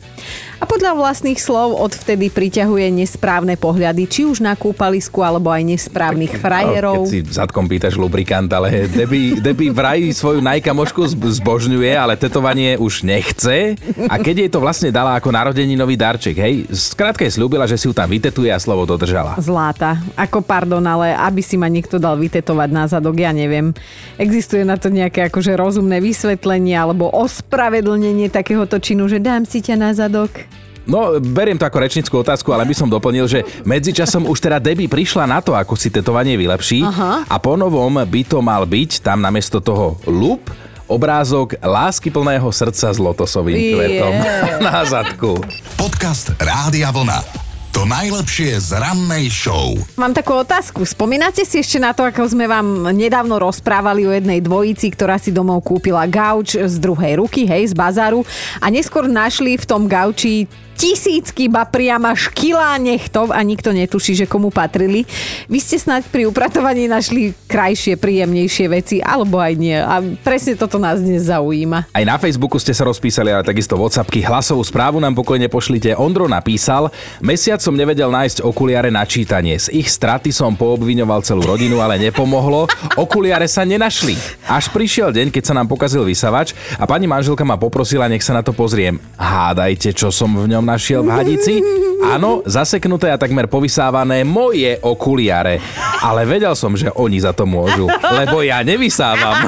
A 0.61 0.69
podľa 0.69 0.93
vlastných 0.93 1.41
slov 1.41 1.73
odvtedy 1.73 2.29
priťahuje 2.29 2.93
nesprávne 2.93 3.57
pohľady, 3.57 4.05
či 4.05 4.29
už 4.29 4.45
na 4.45 4.53
kúpalisku, 4.53 5.25
alebo 5.25 5.49
aj 5.49 5.65
nesprávnych 5.65 6.37
frajerov. 6.37 7.01
No, 7.01 7.09
keď 7.09 7.13
si 7.17 7.25
zadkom 7.25 7.65
pýtaš 7.65 7.97
lubrikant, 7.97 8.53
ale 8.53 8.85
Debbie, 8.85 9.41
Debbie 9.41 9.73
vraj 9.73 10.05
svoju 10.13 10.45
najkamošku 10.45 11.17
zbožňuje, 11.17 11.97
ale 11.97 12.21
tetovanie 12.21 12.77
už 12.77 13.09
nechce. 13.09 13.81
A 14.05 14.21
keď 14.21 14.45
jej 14.45 14.51
to 14.53 14.61
vlastne 14.61 14.93
dala 14.93 15.17
ako 15.17 15.33
narodeninový 15.33 15.97
darček, 15.97 16.37
hej, 16.37 16.69
skrátka 16.69 17.25
je 17.25 17.33
slúbila, 17.33 17.65
že 17.65 17.81
si 17.81 17.89
ju 17.89 17.97
tam 17.97 18.13
vytetuje 18.13 18.53
a 18.53 18.61
slovo 18.61 18.85
dodržala. 18.85 19.41
Zláta. 19.41 19.97
Ako 20.13 20.45
pardon, 20.45 20.85
ale 20.85 21.17
aby 21.17 21.41
si 21.41 21.57
ma 21.57 21.73
niekto 21.73 21.97
dal 21.97 22.21
vytetovať 22.21 22.69
na 22.69 22.85
zadok, 22.85 23.17
ja 23.17 23.33
neviem. 23.33 23.73
Existuje 24.21 24.69
na 24.69 24.77
to 24.77 24.93
nejaké 24.93 25.33
akože 25.33 25.57
rozumné 25.57 26.05
vysvetlenie 26.05 26.77
alebo 26.77 27.09
ospravedlnenie 27.09 28.29
takéhoto 28.29 28.77
činu, 28.77 29.09
že 29.09 29.25
dám 29.25 29.49
si 29.49 29.65
ťa 29.65 29.77
na 29.81 29.97
zadok? 29.97 30.50
No, 30.89 31.21
beriem 31.21 31.61
to 31.61 31.69
ako 31.69 31.79
rečnickú 31.81 32.15
otázku, 32.21 32.53
ale 32.53 32.65
by 32.65 32.75
som 32.77 32.89
doplnil, 32.89 33.29
že 33.29 33.45
medzičasom 33.69 34.25
už 34.25 34.39
teda 34.41 34.57
Debbie 34.57 34.89
prišla 34.89 35.29
na 35.29 35.45
to, 35.45 35.53
ako 35.53 35.77
si 35.77 35.93
tetovanie 35.93 36.37
vylepší 36.41 36.85
Aha. 36.85 37.29
a 37.29 37.37
po 37.37 37.57
novom 37.57 38.01
by 38.01 38.23
to 38.25 38.41
mal 38.41 38.65
byť 38.65 39.05
tam 39.05 39.21
namiesto 39.21 39.61
toho 39.61 40.01
lup 40.09 40.49
obrázok 40.91 41.55
lásky 41.63 42.11
plného 42.11 42.51
srdca 42.51 42.91
s 42.91 42.99
lotosovým 42.99 43.55
yeah. 43.55 43.71
kvetom 43.79 44.15
na 44.67 44.83
zadku. 44.83 45.39
Podcast 45.79 46.35
Rádia 46.43 46.91
Vlna. 46.91 47.50
To 47.71 47.87
najlepšie 47.87 48.59
z 48.59 48.83
rannej 48.83 49.31
show. 49.31 49.79
Mám 49.95 50.11
takú 50.11 50.35
otázku. 50.35 50.83
Spomínate 50.83 51.47
si 51.47 51.63
ešte 51.63 51.79
na 51.79 51.95
to, 51.95 52.03
ako 52.03 52.27
sme 52.27 52.51
vám 52.51 52.91
nedávno 52.91 53.39
rozprávali 53.39 54.11
o 54.11 54.11
jednej 54.11 54.43
dvojici, 54.43 54.91
ktorá 54.91 55.23
si 55.23 55.31
domov 55.31 55.63
kúpila 55.63 56.03
gauč 56.11 56.59
z 56.59 56.77
druhej 56.83 57.23
ruky, 57.23 57.47
hej, 57.47 57.71
z 57.71 57.75
bazáru 57.79 58.27
a 58.59 58.67
neskôr 58.75 59.07
našli 59.07 59.55
v 59.55 59.65
tom 59.71 59.87
gauči 59.87 60.51
tisícky, 60.81 61.53
ba 61.53 61.69
priama 61.69 62.17
škilá 62.17 62.81
nechtov 62.81 63.37
a 63.37 63.45
nikto 63.45 63.69
netuší, 63.69 64.17
že 64.17 64.25
komu 64.25 64.49
patrili. 64.49 65.05
Vy 65.45 65.61
ste 65.61 65.77
snáď 65.77 66.09
pri 66.09 66.25
upratovaní 66.25 66.89
našli 66.89 67.37
krajšie, 67.45 68.01
príjemnejšie 68.01 68.67
veci, 68.73 68.97
alebo 69.05 69.37
aj 69.37 69.61
nie. 69.61 69.77
A 69.77 70.01
presne 70.25 70.57
toto 70.57 70.81
nás 70.81 71.05
dnes 71.05 71.29
zaujíma. 71.29 71.93
Aj 71.93 72.05
na 72.09 72.17
Facebooku 72.17 72.57
ste 72.57 72.73
sa 72.73 72.89
rozpísali, 72.89 73.29
ale 73.29 73.45
takisto 73.45 73.77
WhatsAppky. 73.77 74.25
Hlasovú 74.25 74.65
správu 74.65 74.97
nám 75.05 75.13
pokojne 75.13 75.53
pošlite. 75.53 75.93
Ondro 76.01 76.25
napísal, 76.25 76.89
mesiac 77.21 77.60
som 77.61 77.77
nevedel 77.77 78.09
nájsť 78.09 78.41
okuliare 78.43 78.89
na 78.89 79.05
čítanie. 79.05 79.61
Z 79.61 79.69
ich 79.71 79.93
straty 79.93 80.33
som 80.33 80.57
poobviňoval 80.57 81.21
celú 81.21 81.45
rodinu, 81.45 81.85
ale 81.85 82.01
nepomohlo. 82.01 82.67
Okuliare 82.97 83.47
sa 83.47 83.69
nenašli. 83.69 84.17
Až 84.49 84.73
prišiel 84.73 85.13
deň, 85.13 85.29
keď 85.29 85.53
sa 85.53 85.57
nám 85.57 85.69
pokazil 85.69 86.03
vysavač 86.03 86.57
a 86.81 86.89
pani 86.89 87.05
manželka 87.05 87.45
ma 87.45 87.61
poprosila, 87.61 88.09
nech 88.09 88.25
sa 88.25 88.33
na 88.33 88.43
to 88.43 88.57
pozriem. 88.57 88.97
Hádajte, 89.21 89.93
čo 89.93 90.09
som 90.09 90.33
v 90.33 90.49
ňom 90.49 90.65
našiel 90.65 91.05
v 91.05 91.11
hadici? 91.13 91.55
Áno, 92.01 92.41
zaseknuté 92.49 93.13
a 93.13 93.21
takmer 93.21 93.45
povysávané 93.45 94.25
moje 94.25 94.81
okuliare. 94.81 95.61
Ale 96.01 96.25
vedel 96.25 96.57
som, 96.57 96.73
že 96.73 96.89
oni 96.97 97.21
za 97.21 97.37
to 97.37 97.45
môžu, 97.45 97.85
lebo 98.17 98.41
ja 98.41 98.65
nevysávam. 98.65 99.45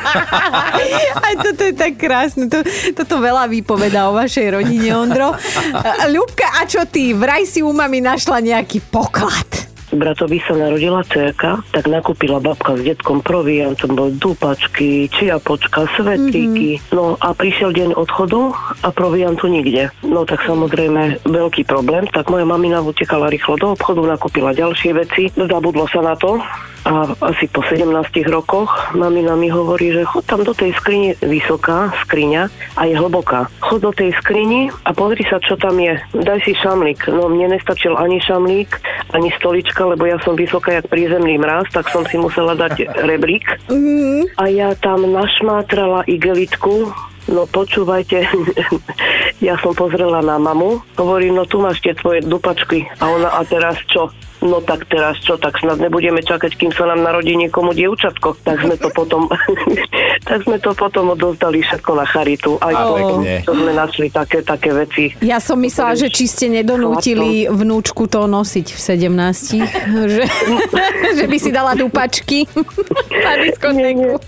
Aj 1.27 1.35
toto 1.41 1.65
je 1.65 1.75
tak 1.75 1.97
krásne. 1.97 2.53
To, 2.53 2.61
toto 2.93 3.25
veľa 3.25 3.49
vypoveda 3.49 4.13
o 4.13 4.17
vašej 4.17 4.61
rodine, 4.61 4.93
Ondro. 4.93 5.33
Ľubka, 6.13 6.61
a 6.61 6.69
čo 6.69 6.85
ty? 6.85 7.17
Vraj 7.17 7.49
si 7.49 7.65
u 7.65 7.73
mami 7.73 8.05
našla 8.05 8.45
nejaký 8.45 8.85
poklad 8.93 9.62
bratovi 9.93 10.41
sa 10.45 10.57
narodila 10.57 11.05
cerka, 11.07 11.61
tak 11.71 11.87
nakúpila 11.87 12.41
babka 12.41 12.75
s 12.77 12.83
detkom 12.83 13.21
proviantom, 13.21 13.95
bol 13.95 14.11
dúpačky, 14.13 15.07
čiapočka, 15.13 15.87
svetlíky. 15.95 16.81
Mm-hmm. 16.81 16.97
No 16.97 17.17
a 17.21 17.37
prišiel 17.37 17.71
deň 17.77 17.91
odchodu 17.95 18.53
a 18.83 18.89
proviantu 18.91 19.47
nikde. 19.53 19.93
No 20.05 20.25
tak 20.25 20.43
samozrejme 20.49 21.23
veľký 21.29 21.69
problém, 21.69 22.09
tak 22.11 22.33
moja 22.33 22.49
mamina 22.49 22.81
utekala 22.81 23.29
rýchlo 23.29 23.61
do 23.61 23.77
obchodu, 23.77 24.01
nakúpila 24.05 24.57
ďalšie 24.57 24.91
veci, 24.97 25.29
zabudlo 25.37 25.85
sa 25.89 26.01
na 26.01 26.17
to, 26.17 26.41
a 26.83 27.15
asi 27.31 27.47
po 27.47 27.63
17 27.63 27.87
rokoch 28.27 28.95
mamina 28.99 29.39
mi 29.39 29.47
hovorí, 29.47 29.95
že 29.95 30.03
chod 30.03 30.27
tam 30.27 30.43
do 30.43 30.51
tej 30.51 30.75
skrini, 30.75 31.15
vysoká 31.23 31.95
skriňa 32.07 32.51
a 32.75 32.83
je 32.91 32.95
hlboká. 32.99 33.47
Chod 33.63 33.87
do 33.87 33.93
tej 33.95 34.11
skrini 34.19 34.67
a 34.83 34.91
pozri 34.91 35.23
sa, 35.23 35.39
čo 35.39 35.55
tam 35.55 35.79
je. 35.79 35.95
Daj 36.11 36.43
si 36.43 36.59
šamlík. 36.59 37.07
No 37.07 37.31
mne 37.31 37.55
nestačil 37.55 37.95
ani 37.95 38.19
šamlík, 38.19 38.71
ani 39.15 39.31
stolička, 39.39 39.87
lebo 39.87 40.11
ja 40.11 40.19
som 40.27 40.35
vysoká 40.35 40.83
jak 40.83 40.91
prízemný 40.91 41.39
mraz, 41.39 41.71
tak 41.71 41.87
som 41.87 42.03
si 42.03 42.19
musela 42.19 42.59
dať 42.59 42.91
rebrík. 43.11 43.47
Mm. 43.71 44.27
A 44.35 44.51
ja 44.51 44.75
tam 44.75 45.07
našmátrala 45.07 46.03
igelitku, 46.11 46.91
No 47.31 47.47
počúvajte, 47.47 48.27
ja 49.47 49.55
som 49.63 49.79
pozrela 49.79 50.19
na 50.27 50.43
mamu, 50.43 50.83
hovorím, 50.99 51.39
no 51.39 51.47
tu 51.47 51.63
máš 51.63 51.79
tie 51.79 51.95
tvoje 51.95 52.19
dupačky. 52.27 52.83
A 52.99 53.15
ona, 53.15 53.31
a 53.39 53.47
teraz 53.47 53.79
čo? 53.87 54.11
No 54.43 54.59
tak 54.61 54.85
teraz 54.91 55.19
čo, 55.23 55.39
tak 55.39 55.57
snad 55.59 55.79
nebudeme 55.79 56.21
čakať, 56.21 56.59
kým 56.59 56.71
sa 56.75 56.91
nám 56.91 57.07
narodí 57.07 57.39
niekomu 57.39 57.73
dievčatko. 57.73 58.37
Tak 58.43 58.57
sme 58.63 58.77
to 58.77 58.89
potom, 58.91 59.31
tak 60.29 60.43
sme 60.45 60.59
to 60.59 60.75
potom 60.75 61.15
odozdali 61.15 61.63
všetko 61.63 61.91
na 61.95 62.07
charitu. 62.07 62.59
Aj 62.59 62.75
to, 62.75 62.95
to 63.47 63.53
sme 63.55 63.73
našli 63.73 64.07
také, 64.11 64.43
také 64.43 64.75
veci. 64.75 65.15
Ja 65.23 65.39
som 65.39 65.59
myslela, 65.63 65.95
že 65.95 66.11
či 66.11 66.27
ste 66.27 66.51
nedonútili 66.51 67.47
vnúčku 67.49 68.11
to 68.11 68.27
nosiť 68.27 68.67
v 68.75 68.81
17, 69.09 69.63
že, 70.15 70.25
že 71.19 71.25
by 71.25 71.37
si 71.39 71.51
dala 71.55 71.73
dupačky 71.79 72.45
na 73.11 73.33
diskotéku. 73.41 74.19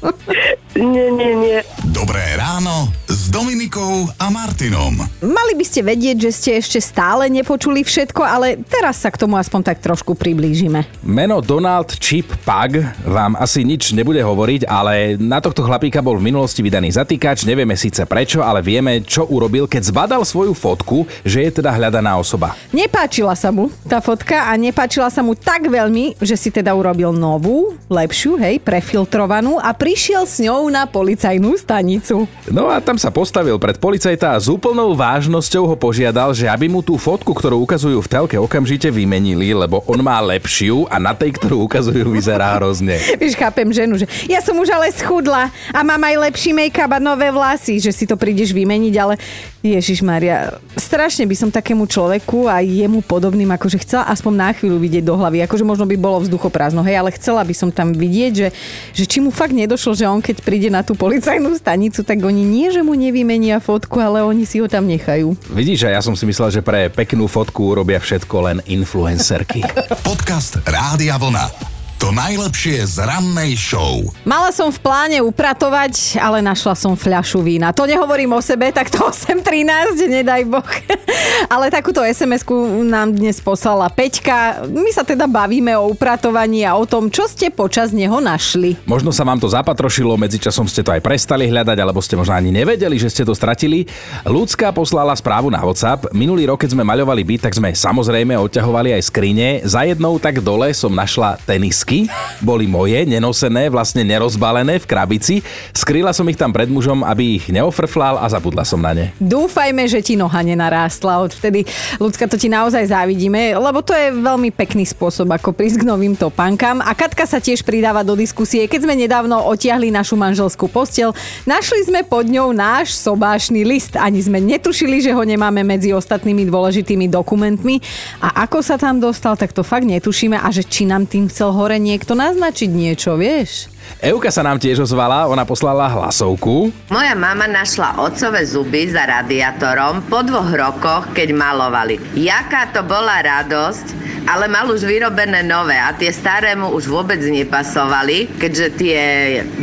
Nie, 0.74 1.06
nie, 1.10 1.32
nie. 1.38 1.58
Dobré 1.94 2.22
ráno 2.38 3.03
Dominikou 3.34 4.06
a 4.14 4.30
Martinom. 4.30 4.94
Mali 5.18 5.58
by 5.58 5.64
ste 5.66 5.82
vedieť, 5.82 6.22
že 6.22 6.30
ste 6.30 6.50
ešte 6.54 6.78
stále 6.78 7.26
nepočuli 7.26 7.82
všetko, 7.82 8.22
ale 8.22 8.62
teraz 8.62 9.02
sa 9.02 9.10
k 9.10 9.18
tomu 9.18 9.34
aspoň 9.34 9.74
tak 9.74 9.82
trošku 9.82 10.14
priblížime. 10.14 10.86
Meno 11.02 11.42
Donald 11.42 11.98
Chip 11.98 12.30
Pug 12.46 12.78
vám 13.02 13.34
asi 13.34 13.66
nič 13.66 13.90
nebude 13.90 14.22
hovoriť, 14.22 14.70
ale 14.70 15.18
na 15.18 15.42
tohto 15.42 15.66
chlapíka 15.66 15.98
bol 15.98 16.14
v 16.22 16.30
minulosti 16.30 16.62
vydaný 16.62 16.94
zatýkač, 16.94 17.42
nevieme 17.42 17.74
síce 17.74 18.06
prečo, 18.06 18.38
ale 18.38 18.62
vieme, 18.62 19.02
čo 19.02 19.26
urobil, 19.26 19.66
keď 19.66 19.82
zbadal 19.82 20.22
svoju 20.22 20.54
fotku, 20.54 21.02
že 21.26 21.42
je 21.42 21.58
teda 21.58 21.74
hľadaná 21.74 22.14
osoba. 22.14 22.54
Nepáčila 22.70 23.34
sa 23.34 23.50
mu 23.50 23.66
tá 23.90 23.98
fotka 23.98 24.46
a 24.46 24.54
nepáčila 24.54 25.10
sa 25.10 25.26
mu 25.26 25.34
tak 25.34 25.66
veľmi, 25.66 26.22
že 26.22 26.38
si 26.38 26.54
teda 26.54 26.70
urobil 26.70 27.10
novú, 27.10 27.74
lepšiu, 27.90 28.38
hej, 28.38 28.62
prefiltrovanú 28.62 29.58
a 29.58 29.74
prišiel 29.74 30.22
s 30.22 30.38
ňou 30.38 30.70
na 30.70 30.86
policajnú 30.86 31.58
stanicu. 31.58 32.30
No 32.46 32.70
a 32.70 32.78
tam 32.78 32.94
sa 32.94 33.10
postavil 33.24 33.56
pred 33.56 33.80
policajta 33.80 34.36
a 34.36 34.38
s 34.38 34.52
úplnou 34.52 34.92
vážnosťou 34.92 35.64
ho 35.64 35.76
požiadal, 35.80 36.36
že 36.36 36.44
aby 36.44 36.68
mu 36.68 36.84
tú 36.84 37.00
fotku, 37.00 37.32
ktorú 37.32 37.64
ukazujú 37.64 38.04
v 38.04 38.10
telke, 38.12 38.36
okamžite 38.36 38.92
vymenili, 38.92 39.56
lebo 39.56 39.80
on 39.88 40.04
má 40.04 40.20
lepšiu 40.20 40.84
a 40.92 41.00
na 41.00 41.16
tej, 41.16 41.32
ktorú 41.40 41.64
ukazujú, 41.64 42.12
vyzerá 42.12 42.60
hrozne. 42.60 43.00
Víš, 43.24 43.32
chápem 43.40 43.64
ženu, 43.72 43.96
že 43.96 44.04
ja 44.28 44.44
som 44.44 44.60
už 44.60 44.68
ale 44.68 44.92
schudla 44.92 45.48
a 45.72 45.80
mám 45.80 46.04
aj 46.04 46.28
lepší 46.28 46.52
make-up 46.52 46.92
a 46.92 47.00
nové 47.00 47.32
vlasy, 47.32 47.80
že 47.80 47.96
si 47.96 48.04
to 48.04 48.20
prídeš 48.20 48.52
vymeniť, 48.52 48.94
ale 49.00 49.16
Ježiš 49.64 50.04
Maria, 50.04 50.60
strašne 50.76 51.24
by 51.24 51.32
som 51.32 51.48
takému 51.48 51.88
človeku 51.88 52.52
a 52.52 52.60
jemu 52.60 53.00
podobným, 53.00 53.48
akože 53.56 53.80
chcela 53.80 54.04
aspoň 54.12 54.32
na 54.36 54.50
chvíľu 54.52 54.76
vidieť 54.76 55.00
do 55.08 55.16
hlavy, 55.16 55.40
akože 55.40 55.64
možno 55.64 55.88
by 55.88 55.96
bolo 55.96 56.20
vzduchoprázdno, 56.20 56.84
hej, 56.84 57.00
ale 57.00 57.16
chcela 57.16 57.40
by 57.40 57.54
som 57.56 57.72
tam 57.72 57.96
vidieť, 57.96 58.32
že, 58.36 58.48
že 58.92 59.04
či 59.08 59.24
mu 59.24 59.32
fakt 59.32 59.56
nedošlo, 59.56 59.96
že 59.96 60.04
on 60.04 60.20
keď 60.20 60.44
príde 60.44 60.68
na 60.68 60.84
tú 60.84 60.92
policajnú 60.92 61.56
stanicu, 61.56 62.04
tak 62.04 62.20
oni 62.20 62.44
nie, 62.44 62.68
že 62.68 62.84
mu 62.84 62.92
nevymenia 62.92 63.56
fotku, 63.56 64.04
ale 64.04 64.20
oni 64.20 64.44
si 64.44 64.60
ho 64.60 64.68
tam 64.68 64.84
nechajú. 64.84 65.32
Vidíš, 65.48 65.88
a 65.88 65.96
ja 65.96 66.04
som 66.04 66.12
si 66.12 66.28
myslel, 66.28 66.52
že 66.52 66.60
pre 66.60 66.92
peknú 66.92 67.24
fotku 67.24 67.72
robia 67.72 67.96
všetko 67.96 68.36
len 68.44 68.58
influencerky. 68.68 69.64
Podcast 70.04 70.60
Rádia 70.68 71.16
Vlna. 71.16 71.73
To 72.02 72.10
najlepšie 72.10 72.82
z 72.90 73.06
rannej 73.06 73.54
show. 73.54 74.02
Mala 74.26 74.50
som 74.50 74.66
v 74.74 74.82
pláne 74.82 75.22
upratovať, 75.22 76.18
ale 76.18 76.42
našla 76.42 76.74
som 76.74 76.98
fľašu 76.98 77.38
vína. 77.38 77.70
To 77.70 77.86
nehovorím 77.86 78.34
o 78.34 78.42
sebe, 78.42 78.66
tak 78.74 78.90
to 78.90 78.98
8.13, 79.14 79.94
nedaj 80.10 80.42
boh. 80.42 80.66
ale 81.54 81.70
takúto 81.70 82.02
sms 82.02 82.42
nám 82.82 83.14
dnes 83.14 83.38
poslala 83.38 83.86
Peťka. 83.86 84.66
My 84.66 84.90
sa 84.90 85.06
teda 85.06 85.30
bavíme 85.30 85.70
o 85.78 85.94
upratovaní 85.94 86.66
a 86.66 86.74
o 86.74 86.82
tom, 86.82 87.06
čo 87.14 87.30
ste 87.30 87.54
počas 87.54 87.94
neho 87.94 88.18
našli. 88.18 88.74
Možno 88.90 89.14
sa 89.14 89.22
vám 89.22 89.38
to 89.38 89.46
zapatrošilo, 89.46 90.18
medzičasom 90.18 90.66
ste 90.66 90.82
to 90.82 90.90
aj 90.90 90.98
prestali 90.98 91.46
hľadať, 91.46 91.78
alebo 91.78 92.02
ste 92.02 92.18
možno 92.18 92.34
ani 92.34 92.50
nevedeli, 92.50 92.98
že 92.98 93.06
ste 93.06 93.22
to 93.22 93.38
stratili. 93.38 93.86
Ľudská 94.26 94.74
poslala 94.74 95.14
správu 95.14 95.46
na 95.46 95.62
WhatsApp. 95.62 96.10
Minulý 96.10 96.50
rok, 96.50 96.66
keď 96.66 96.74
sme 96.74 96.82
maľovali 96.82 97.22
byt, 97.22 97.46
tak 97.46 97.54
sme 97.54 97.70
samozrejme 97.70 98.34
odťahovali 98.34 98.98
aj 98.98 99.02
skrine. 99.06 99.62
Za 99.62 99.86
jednou 99.86 100.18
tak 100.18 100.42
dole 100.42 100.74
som 100.74 100.90
našla 100.90 101.38
tenis 101.46 101.83
blízky. 101.84 102.08
Boli 102.40 102.64
moje, 102.64 103.04
nenosené, 103.04 103.68
vlastne 103.68 104.00
nerozbalené 104.04 104.80
v 104.80 104.88
krabici. 104.88 105.34
Skryla 105.76 106.16
som 106.16 106.24
ich 106.28 106.40
tam 106.40 106.50
pred 106.50 106.68
mužom, 106.68 107.04
aby 107.04 107.36
ich 107.40 107.46
neofrflal 107.52 108.20
a 108.20 108.26
zabudla 108.28 108.64
som 108.64 108.80
na 108.80 108.96
ne. 108.96 109.06
Dúfajme, 109.20 109.84
že 109.84 110.00
ti 110.00 110.16
noha 110.16 110.40
nenarástla. 110.40 111.20
Odvtedy, 111.24 111.68
ľudská, 112.00 112.24
to 112.28 112.40
ti 112.40 112.48
naozaj 112.48 112.88
závidíme, 112.88 113.56
lebo 113.56 113.84
to 113.84 113.92
je 113.92 114.12
veľmi 114.16 114.50
pekný 114.52 114.88
spôsob, 114.88 115.28
ako 115.28 115.52
prísť 115.52 115.84
k 115.84 115.88
novým 115.88 116.16
topánkam. 116.16 116.80
A 116.80 116.96
Katka 116.96 117.28
sa 117.28 117.38
tiež 117.40 117.64
pridáva 117.64 118.00
do 118.00 118.16
diskusie. 118.16 118.64
Keď 118.64 118.80
sme 118.88 118.96
nedávno 118.96 119.44
otiahli 119.44 119.92
našu 119.92 120.16
manželskú 120.16 120.68
postel, 120.68 121.12
našli 121.44 121.84
sme 121.84 122.04
pod 122.04 122.28
ňou 122.28 122.52
náš 122.52 122.96
sobášny 122.96 123.64
list. 123.64 123.96
Ani 123.96 124.20
sme 124.20 124.40
netušili, 124.40 125.00
že 125.04 125.12
ho 125.12 125.22
nemáme 125.24 125.64
medzi 125.64 125.92
ostatnými 125.92 126.48
dôležitými 126.48 127.08
dokumentmi. 127.08 127.80
A 128.20 128.44
ako 128.48 128.60
sa 128.60 128.76
tam 128.76 129.00
dostal, 129.00 129.36
tak 129.36 129.52
to 129.52 129.64
fakt 129.64 129.88
netušíme. 129.88 130.36
A 130.36 130.48
že 130.52 130.64
či 130.64 130.84
nám 130.84 131.08
tým 131.08 131.28
chcel 131.28 131.50
hore 131.52 131.73
niekto 131.78 132.14
naznačiť 132.14 132.70
niečo, 132.70 133.18
vieš? 133.18 133.73
Euka 134.04 134.28
sa 134.28 134.44
nám 134.44 134.60
tiež 134.60 134.84
ozvala, 134.84 135.24
ona 135.32 135.48
poslala 135.48 135.88
hlasovku. 135.88 136.68
Moja 136.92 137.16
mama 137.16 137.48
našla 137.48 138.04
otcové 138.04 138.44
zuby 138.44 138.92
za 138.92 139.08
radiátorom 139.08 140.04
po 140.12 140.20
dvoch 140.20 140.52
rokoch, 140.52 141.08
keď 141.16 141.32
malovali. 141.32 141.96
Jaká 142.12 142.68
to 142.68 142.84
bola 142.84 143.24
radosť, 143.24 143.96
ale 144.28 144.44
mal 144.48 144.68
už 144.68 144.84
vyrobené 144.84 145.44
nové 145.44 145.76
a 145.80 145.92
tie 145.96 146.12
staré 146.12 146.52
mu 146.52 146.72
už 146.72 146.88
vôbec 146.88 147.16
nepasovali, 147.20 148.28
keďže 148.40 148.66
tie 148.76 149.00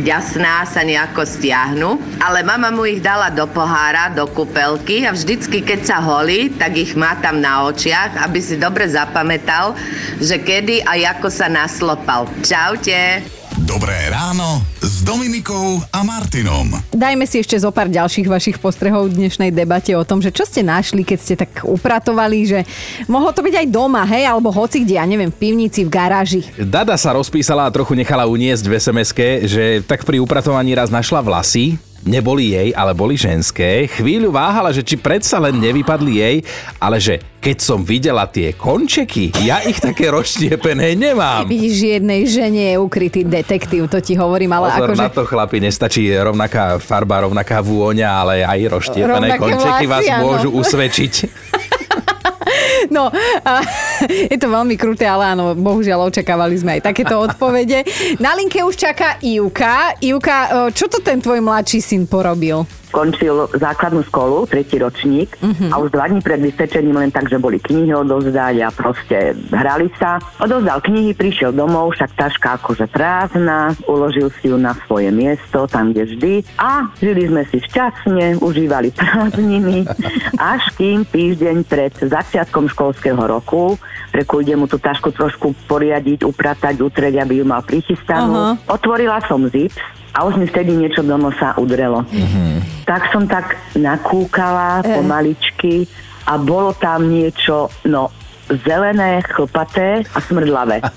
jasná 0.02 0.66
sa 0.66 0.82
nejako 0.82 1.22
stiahnu. 1.22 1.98
Ale 2.18 2.42
mama 2.42 2.74
mu 2.74 2.82
ich 2.82 2.98
dala 2.98 3.30
do 3.30 3.46
pohára, 3.46 4.10
do 4.10 4.26
kúpelky 4.26 5.06
a 5.06 5.14
vždycky, 5.14 5.62
keď 5.62 5.80
sa 5.86 5.98
holí, 6.02 6.50
tak 6.54 6.78
ich 6.78 6.98
má 6.98 7.18
tam 7.22 7.38
na 7.38 7.66
očiach, 7.66 8.22
aby 8.26 8.38
si 8.42 8.58
dobre 8.58 8.90
zapamätal, 8.90 9.78
že 10.18 10.42
kedy 10.42 10.82
a 10.82 10.98
ako 11.14 11.30
sa 11.30 11.46
naslopal. 11.50 12.30
Čaute. 12.42 13.41
Dobré 13.60 14.08
ráno 14.08 14.64
s 14.80 15.04
Dominikou 15.04 15.84
a 15.92 16.00
Martinom. 16.00 16.72
Dajme 16.88 17.28
si 17.28 17.36
ešte 17.36 17.60
zo 17.60 17.68
pár 17.68 17.92
ďalších 17.92 18.24
vašich 18.24 18.56
postrehov 18.56 19.12
v 19.12 19.20
dnešnej 19.20 19.52
debate 19.52 19.92
o 19.92 20.00
tom, 20.08 20.24
že 20.24 20.32
čo 20.32 20.48
ste 20.48 20.64
našli, 20.64 21.04
keď 21.04 21.18
ste 21.20 21.34
tak 21.36 21.60
upratovali, 21.60 22.48
že 22.48 22.64
mohlo 23.12 23.28
to 23.28 23.44
byť 23.44 23.54
aj 23.60 23.66
doma, 23.68 24.08
hej, 24.08 24.24
alebo 24.24 24.48
hoci 24.48 24.80
kde, 24.80 24.96
ja 24.96 25.04
neviem, 25.04 25.28
v 25.28 25.36
pivnici, 25.36 25.84
v 25.84 25.92
garáži. 25.92 26.48
Dada 26.56 26.96
sa 26.96 27.12
rozpísala 27.12 27.68
a 27.68 27.74
trochu 27.74 27.92
nechala 27.92 28.24
uniesť 28.24 28.64
v 28.64 28.72
sms 28.80 29.10
že 29.44 29.64
tak 29.84 30.08
pri 30.08 30.16
upratovaní 30.16 30.72
raz 30.72 30.88
našla 30.88 31.20
vlasy, 31.20 31.76
neboli 32.06 32.54
jej, 32.54 32.68
ale 32.74 32.92
boli 32.94 33.14
ženské. 33.14 33.86
Chvíľu 33.90 34.34
váhala, 34.34 34.74
že 34.74 34.82
či 34.82 34.98
predsa 34.98 35.38
len 35.38 35.58
nevypadli 35.58 36.12
jej, 36.18 36.36
ale 36.78 36.98
že 36.98 37.22
keď 37.42 37.58
som 37.58 37.82
videla 37.82 38.30
tie 38.30 38.54
končeky, 38.54 39.34
ja 39.42 39.62
ich 39.66 39.82
také 39.82 40.14
rozštiepené 40.14 40.94
nemám. 40.94 41.42
Vidíš, 41.50 41.98
jednej 41.98 42.22
žene 42.30 42.74
je 42.74 42.76
ukrytý 42.78 43.26
detektív, 43.26 43.90
to 43.90 43.98
ti 43.98 44.14
hovorím, 44.14 44.54
ale 44.54 44.70
Pozor 44.70 44.88
akože... 44.94 45.02
na 45.02 45.10
to, 45.10 45.22
chlapi, 45.26 45.58
nestačí 45.58 46.06
rovnaká 46.14 46.78
farba, 46.78 47.26
rovnaká 47.26 47.58
vôňa, 47.58 48.08
ale 48.08 48.34
aj 48.46 48.60
rozštiepené 48.78 49.10
Rovnaké 49.10 49.38
končeky 49.42 49.84
vás 49.90 50.06
môžu 50.22 50.48
usvedčiť. 50.54 51.14
No, 52.90 53.08
a, 53.44 53.62
je 54.32 54.38
to 54.38 54.48
veľmi 54.50 54.74
kruté, 54.74 55.06
ale 55.06 55.32
áno, 55.36 55.54
bohužiaľ 55.54 56.10
očakávali 56.10 56.58
sme 56.58 56.78
aj 56.78 56.92
takéto 56.92 57.14
odpovede. 57.18 57.86
Na 58.18 58.34
linke 58.34 58.60
už 58.62 58.74
čaká 58.74 59.18
Ivka. 59.22 59.98
Ivka, 60.02 60.70
čo 60.74 60.90
to 60.90 60.98
ten 61.00 61.22
tvoj 61.22 61.40
mladší 61.40 61.78
syn 61.80 62.04
porobil? 62.10 62.81
Končil 62.92 63.48
základnú 63.56 64.04
školu, 64.04 64.44
tretí 64.44 64.76
ročník 64.76 65.34
a 65.72 65.80
už 65.80 65.96
dva 65.96 66.12
dní 66.12 66.20
pred 66.20 66.44
vysvedčením 66.44 67.00
len 67.00 67.08
tak, 67.08 67.32
že 67.32 67.40
boli 67.40 67.56
knihy 67.56 67.96
odovzdať 67.96 68.54
a 68.60 68.68
proste 68.68 69.32
hrali 69.48 69.88
sa. 69.96 70.20
Odovzdal 70.36 70.84
knihy, 70.84 71.16
prišiel 71.16 71.56
domov, 71.56 71.96
však 71.96 72.12
taška 72.12 72.60
akože 72.60 72.92
prázdna, 72.92 73.72
uložil 73.88 74.28
si 74.38 74.52
ju 74.52 74.60
na 74.60 74.76
svoje 74.84 75.08
miesto, 75.08 75.64
tam 75.64 75.96
kde 75.96 76.04
vždy 76.04 76.32
a 76.60 76.92
žili 77.00 77.32
sme 77.32 77.42
si 77.48 77.64
šťastne, 77.64 78.44
užívali 78.44 78.92
prázdniny, 78.92 79.88
až 80.52 80.62
kým 80.76 81.08
týždeň 81.08 81.64
pred 81.64 81.96
začiatkom 81.96 82.68
školského 82.68 83.24
roku, 83.24 83.80
reku 84.12 84.44
ide 84.44 84.52
mu 84.52 84.68
tú 84.68 84.76
tašku 84.76 85.16
trošku 85.16 85.56
poriadiť, 85.64 86.28
upratať, 86.28 86.76
utrieť, 86.76 87.24
aby 87.24 87.40
ju 87.40 87.44
mal 87.48 87.64
prichystanú. 87.64 88.60
Otvorila 88.68 89.24
som 89.24 89.48
zips 89.48 90.01
a 90.12 90.18
už 90.28 90.36
mi 90.36 90.46
vtedy 90.46 90.76
niečo 90.76 91.00
do 91.00 91.16
nosa 91.16 91.56
udrelo. 91.56 92.04
Tak 92.84 93.12
som 93.12 93.24
tak 93.24 93.56
nakúkala 93.74 94.84
pomaličky 94.84 95.88
a 96.28 96.38
bolo 96.38 96.76
tam 96.76 97.08
niečo, 97.10 97.72
no 97.88 98.21
zelené, 98.48 99.22
chlpaté 99.24 100.02
a 100.10 100.18
smrdlavé. 100.20 100.80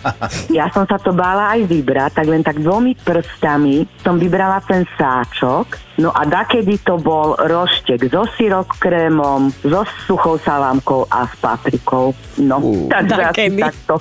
Ja 0.49 0.71
som 0.71 0.87
sa 0.87 0.95
to 0.95 1.11
bála 1.11 1.51
aj 1.57 1.67
vybrať, 1.67 2.11
tak 2.21 2.27
len 2.27 2.39
tak 2.39 2.61
dvomi 2.61 2.95
prstami 2.95 3.83
som 3.99 4.15
vybrala 4.15 4.63
ten 4.63 4.87
sáčok, 4.95 5.75
no 5.99 6.15
a 6.15 6.23
dakedy 6.23 6.79
to 6.79 6.95
bol 6.95 7.35
roštek 7.35 8.07
so 8.07 8.23
syrok 8.35 8.79
krémom, 8.79 9.51
so 9.59 9.83
suchou 10.07 10.39
salámkou 10.39 11.03
a 11.11 11.27
s 11.27 11.35
paprikou. 11.37 12.15
No, 12.39 12.57
Uh. 12.57 12.87
takže 12.87 13.21
asi 13.21 13.51
takto. 13.51 13.93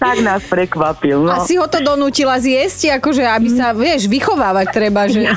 tak 0.00 0.16
nás 0.20 0.42
prekvapil. 0.48 1.20
No. 1.20 1.32
A 1.32 1.44
si 1.44 1.60
ho 1.60 1.68
to 1.68 1.80
donútila 1.80 2.40
zjesť, 2.40 2.96
akože 2.96 3.24
aby 3.24 3.48
sa, 3.52 3.76
vieš, 3.76 4.08
vychovávať 4.08 4.66
treba, 4.72 5.04
že 5.08 5.28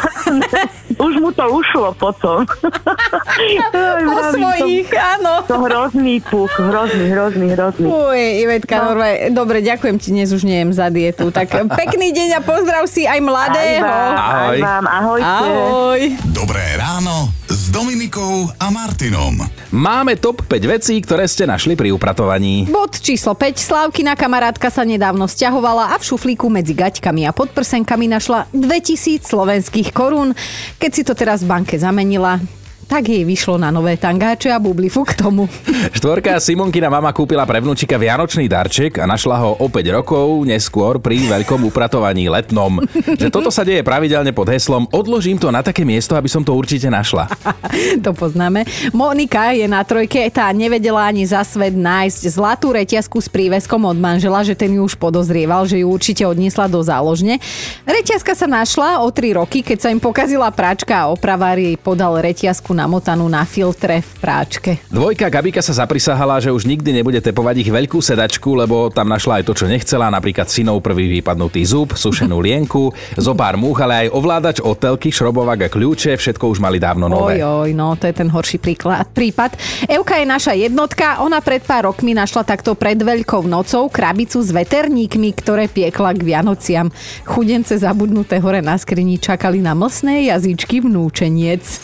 Už 1.01 1.13
mu 1.17 1.33
to 1.33 1.45
ušlo 1.49 1.97
potom. 1.97 2.45
Aj, 2.45 3.49
po 3.65 3.81
vravím, 4.05 4.05
to- 4.07 4.31
svojich, 4.31 4.89
áno. 4.93 5.33
To 5.43 5.55
hrozný 5.59 6.21
puch, 6.21 6.53
hrozný, 6.53 7.09
hrozný, 7.09 7.45
hrozný. 7.49 7.87
Uj, 7.89 8.21
Ivetka, 8.39 8.75
no. 8.77 8.93
normálne, 8.93 9.33
dobre, 9.33 9.59
ďakujem 9.61 9.97
ti, 9.97 10.13
dnes 10.13 10.29
už 10.29 10.45
nejem 10.45 10.69
za 10.69 10.87
dietu. 10.87 11.33
Tak 11.33 11.49
pekný 11.73 12.13
deň 12.13 12.29
a 12.37 12.41
pozdrav 12.41 12.85
si 12.85 13.03
aj 13.03 13.11
Aj 13.11 13.19
mladého. 13.19 13.81
vám, 13.83 14.13
aj 14.13 14.21
Ahoj. 14.21 14.57
vám, 14.59 14.85
ahojte. 14.85 15.25
Ahoj. 15.27 15.99
Dobré 16.29 16.63
ráno 16.77 17.40
Dominikou 17.71 18.51
a 18.59 18.67
Martinom. 18.67 19.47
Máme 19.71 20.19
top 20.19 20.43
5 20.43 20.59
vecí, 20.67 20.99
ktoré 20.99 21.23
ste 21.23 21.47
našli 21.47 21.79
pri 21.79 21.95
upratovaní. 21.95 22.67
Bod 22.67 22.99
číslo 22.99 23.31
5. 23.31 23.63
Slávkina 23.63 24.19
kamarátka 24.19 24.67
sa 24.67 24.83
nedávno 24.83 25.23
stiahovala 25.23 25.95
a 25.95 25.95
v 25.95 26.03
šuflíku 26.03 26.51
medzi 26.51 26.75
gaťkami 26.75 27.23
a 27.23 27.31
podprsenkami 27.31 28.11
našla 28.11 28.51
2000 28.51 29.23
slovenských 29.23 29.95
korún. 29.95 30.35
Keď 30.83 30.91
si 30.91 31.07
to 31.07 31.15
teraz 31.15 31.47
v 31.47 31.55
banke 31.55 31.79
zamenila, 31.79 32.43
tak 32.91 33.07
jej 33.07 33.23
vyšlo 33.23 33.55
na 33.55 33.71
nové 33.71 33.95
tangáče 33.95 34.51
a 34.51 34.59
bublifu 34.59 35.07
k 35.07 35.15
tomu. 35.15 35.47
Štvorka 35.95 36.43
Simonkina 36.43 36.91
mama 36.91 37.15
kúpila 37.15 37.47
pre 37.47 37.63
vnúčika 37.63 37.95
vianočný 37.95 38.51
darček 38.51 38.99
a 38.99 39.07
našla 39.07 39.39
ho 39.39 39.55
o 39.63 39.71
5 39.71 39.95
rokov 39.95 40.43
neskôr 40.43 40.99
pri 40.99 41.23
veľkom 41.23 41.71
upratovaní 41.71 42.27
letnom. 42.27 42.83
Že 43.15 43.31
toto 43.31 43.47
sa 43.47 43.63
deje 43.63 43.79
pravidelne 43.79 44.35
pod 44.35 44.51
heslom 44.51 44.91
odložím 44.91 45.39
to 45.39 45.47
na 45.55 45.63
také 45.63 45.87
miesto, 45.87 46.19
aby 46.19 46.27
som 46.27 46.43
to 46.43 46.51
určite 46.51 46.91
našla. 46.91 47.31
to 48.05 48.11
poznáme. 48.11 48.67
Monika 48.91 49.55
je 49.55 49.71
na 49.71 49.87
trojke, 49.87 50.27
tá 50.27 50.51
nevedela 50.51 51.07
ani 51.07 51.23
za 51.23 51.47
svet 51.47 51.71
nájsť 51.71 52.27
zlatú 52.27 52.75
reťazku 52.75 53.23
s 53.23 53.31
príveskom 53.31 53.87
od 53.87 53.95
manžela, 53.95 54.43
že 54.43 54.51
ten 54.51 54.75
ju 54.75 54.83
už 54.83 54.99
podozrieval, 54.99 55.63
že 55.63 55.79
ju 55.79 55.87
určite 55.87 56.27
odniesla 56.27 56.67
do 56.67 56.83
záložne. 56.83 57.39
Reťazka 57.87 58.35
sa 58.35 58.51
našla 58.51 58.99
o 58.99 59.07
3 59.07 59.39
roky, 59.39 59.63
keď 59.63 59.77
sa 59.79 59.87
im 59.87 60.03
pokazila 60.03 60.51
práčka 60.51 61.07
a 61.07 61.09
opravár 61.15 61.55
jej 61.55 61.79
podal 61.79 62.19
reťazku 62.19 62.80
namotanú 62.81 63.29
na 63.29 63.45
filtre 63.45 64.01
v 64.01 64.11
práčke. 64.17 64.71
Dvojka 64.89 65.29
Gabika 65.29 65.61
sa 65.61 65.77
zaprisahala, 65.77 66.41
že 66.41 66.49
už 66.49 66.65
nikdy 66.65 66.89
nebude 66.97 67.21
tepovať 67.21 67.61
ich 67.61 67.69
veľkú 67.69 68.01
sedačku, 68.01 68.57
lebo 68.57 68.89
tam 68.89 69.05
našla 69.05 69.41
aj 69.41 69.45
to, 69.45 69.53
čo 69.53 69.65
nechcela, 69.69 70.09
napríklad 70.09 70.49
synov 70.49 70.81
prvý 70.81 71.21
vypadnutý 71.21 71.61
zub, 71.61 71.93
sušenú 71.93 72.41
lienku, 72.41 72.89
zo 73.15 73.33
pár 73.37 73.61
múch, 73.61 73.77
ale 73.85 74.07
aj 74.07 74.17
ovládač 74.17 74.57
otelky, 74.65 75.13
šrobovák 75.13 75.67
a 75.67 75.69
kľúče, 75.69 76.17
všetko 76.17 76.57
už 76.57 76.57
mali 76.57 76.81
dávno 76.81 77.05
nové. 77.05 77.37
Oj, 77.37 77.69
oj, 77.69 77.71
no 77.77 77.93
to 77.93 78.09
je 78.09 78.15
ten 78.17 78.29
horší 78.33 78.57
príklad, 78.57 79.05
prípad. 79.13 79.53
Evka 79.85 80.17
je 80.17 80.25
naša 80.25 80.53
jednotka, 80.57 81.21
ona 81.21 81.37
pred 81.43 81.61
pár 81.61 81.91
rokmi 81.91 82.17
našla 82.17 82.41
takto 82.47 82.73
pred 82.73 82.97
Veľkou 83.01 83.43
nocou 83.43 83.91
krabicu 83.91 84.39
s 84.39 84.49
veterníkmi, 84.55 85.35
ktoré 85.35 85.67
piekla 85.67 86.15
k 86.15 86.21
Vianociam. 86.23 86.87
Chudence 87.27 87.75
zabudnuté 87.75 88.39
hore 88.39 88.63
na 88.63 88.79
skrini 88.79 89.19
čakali 89.19 89.59
na 89.59 89.75
mlsné 89.75 90.31
jazyčky 90.31 90.79
vnúčeniec. 90.79 91.83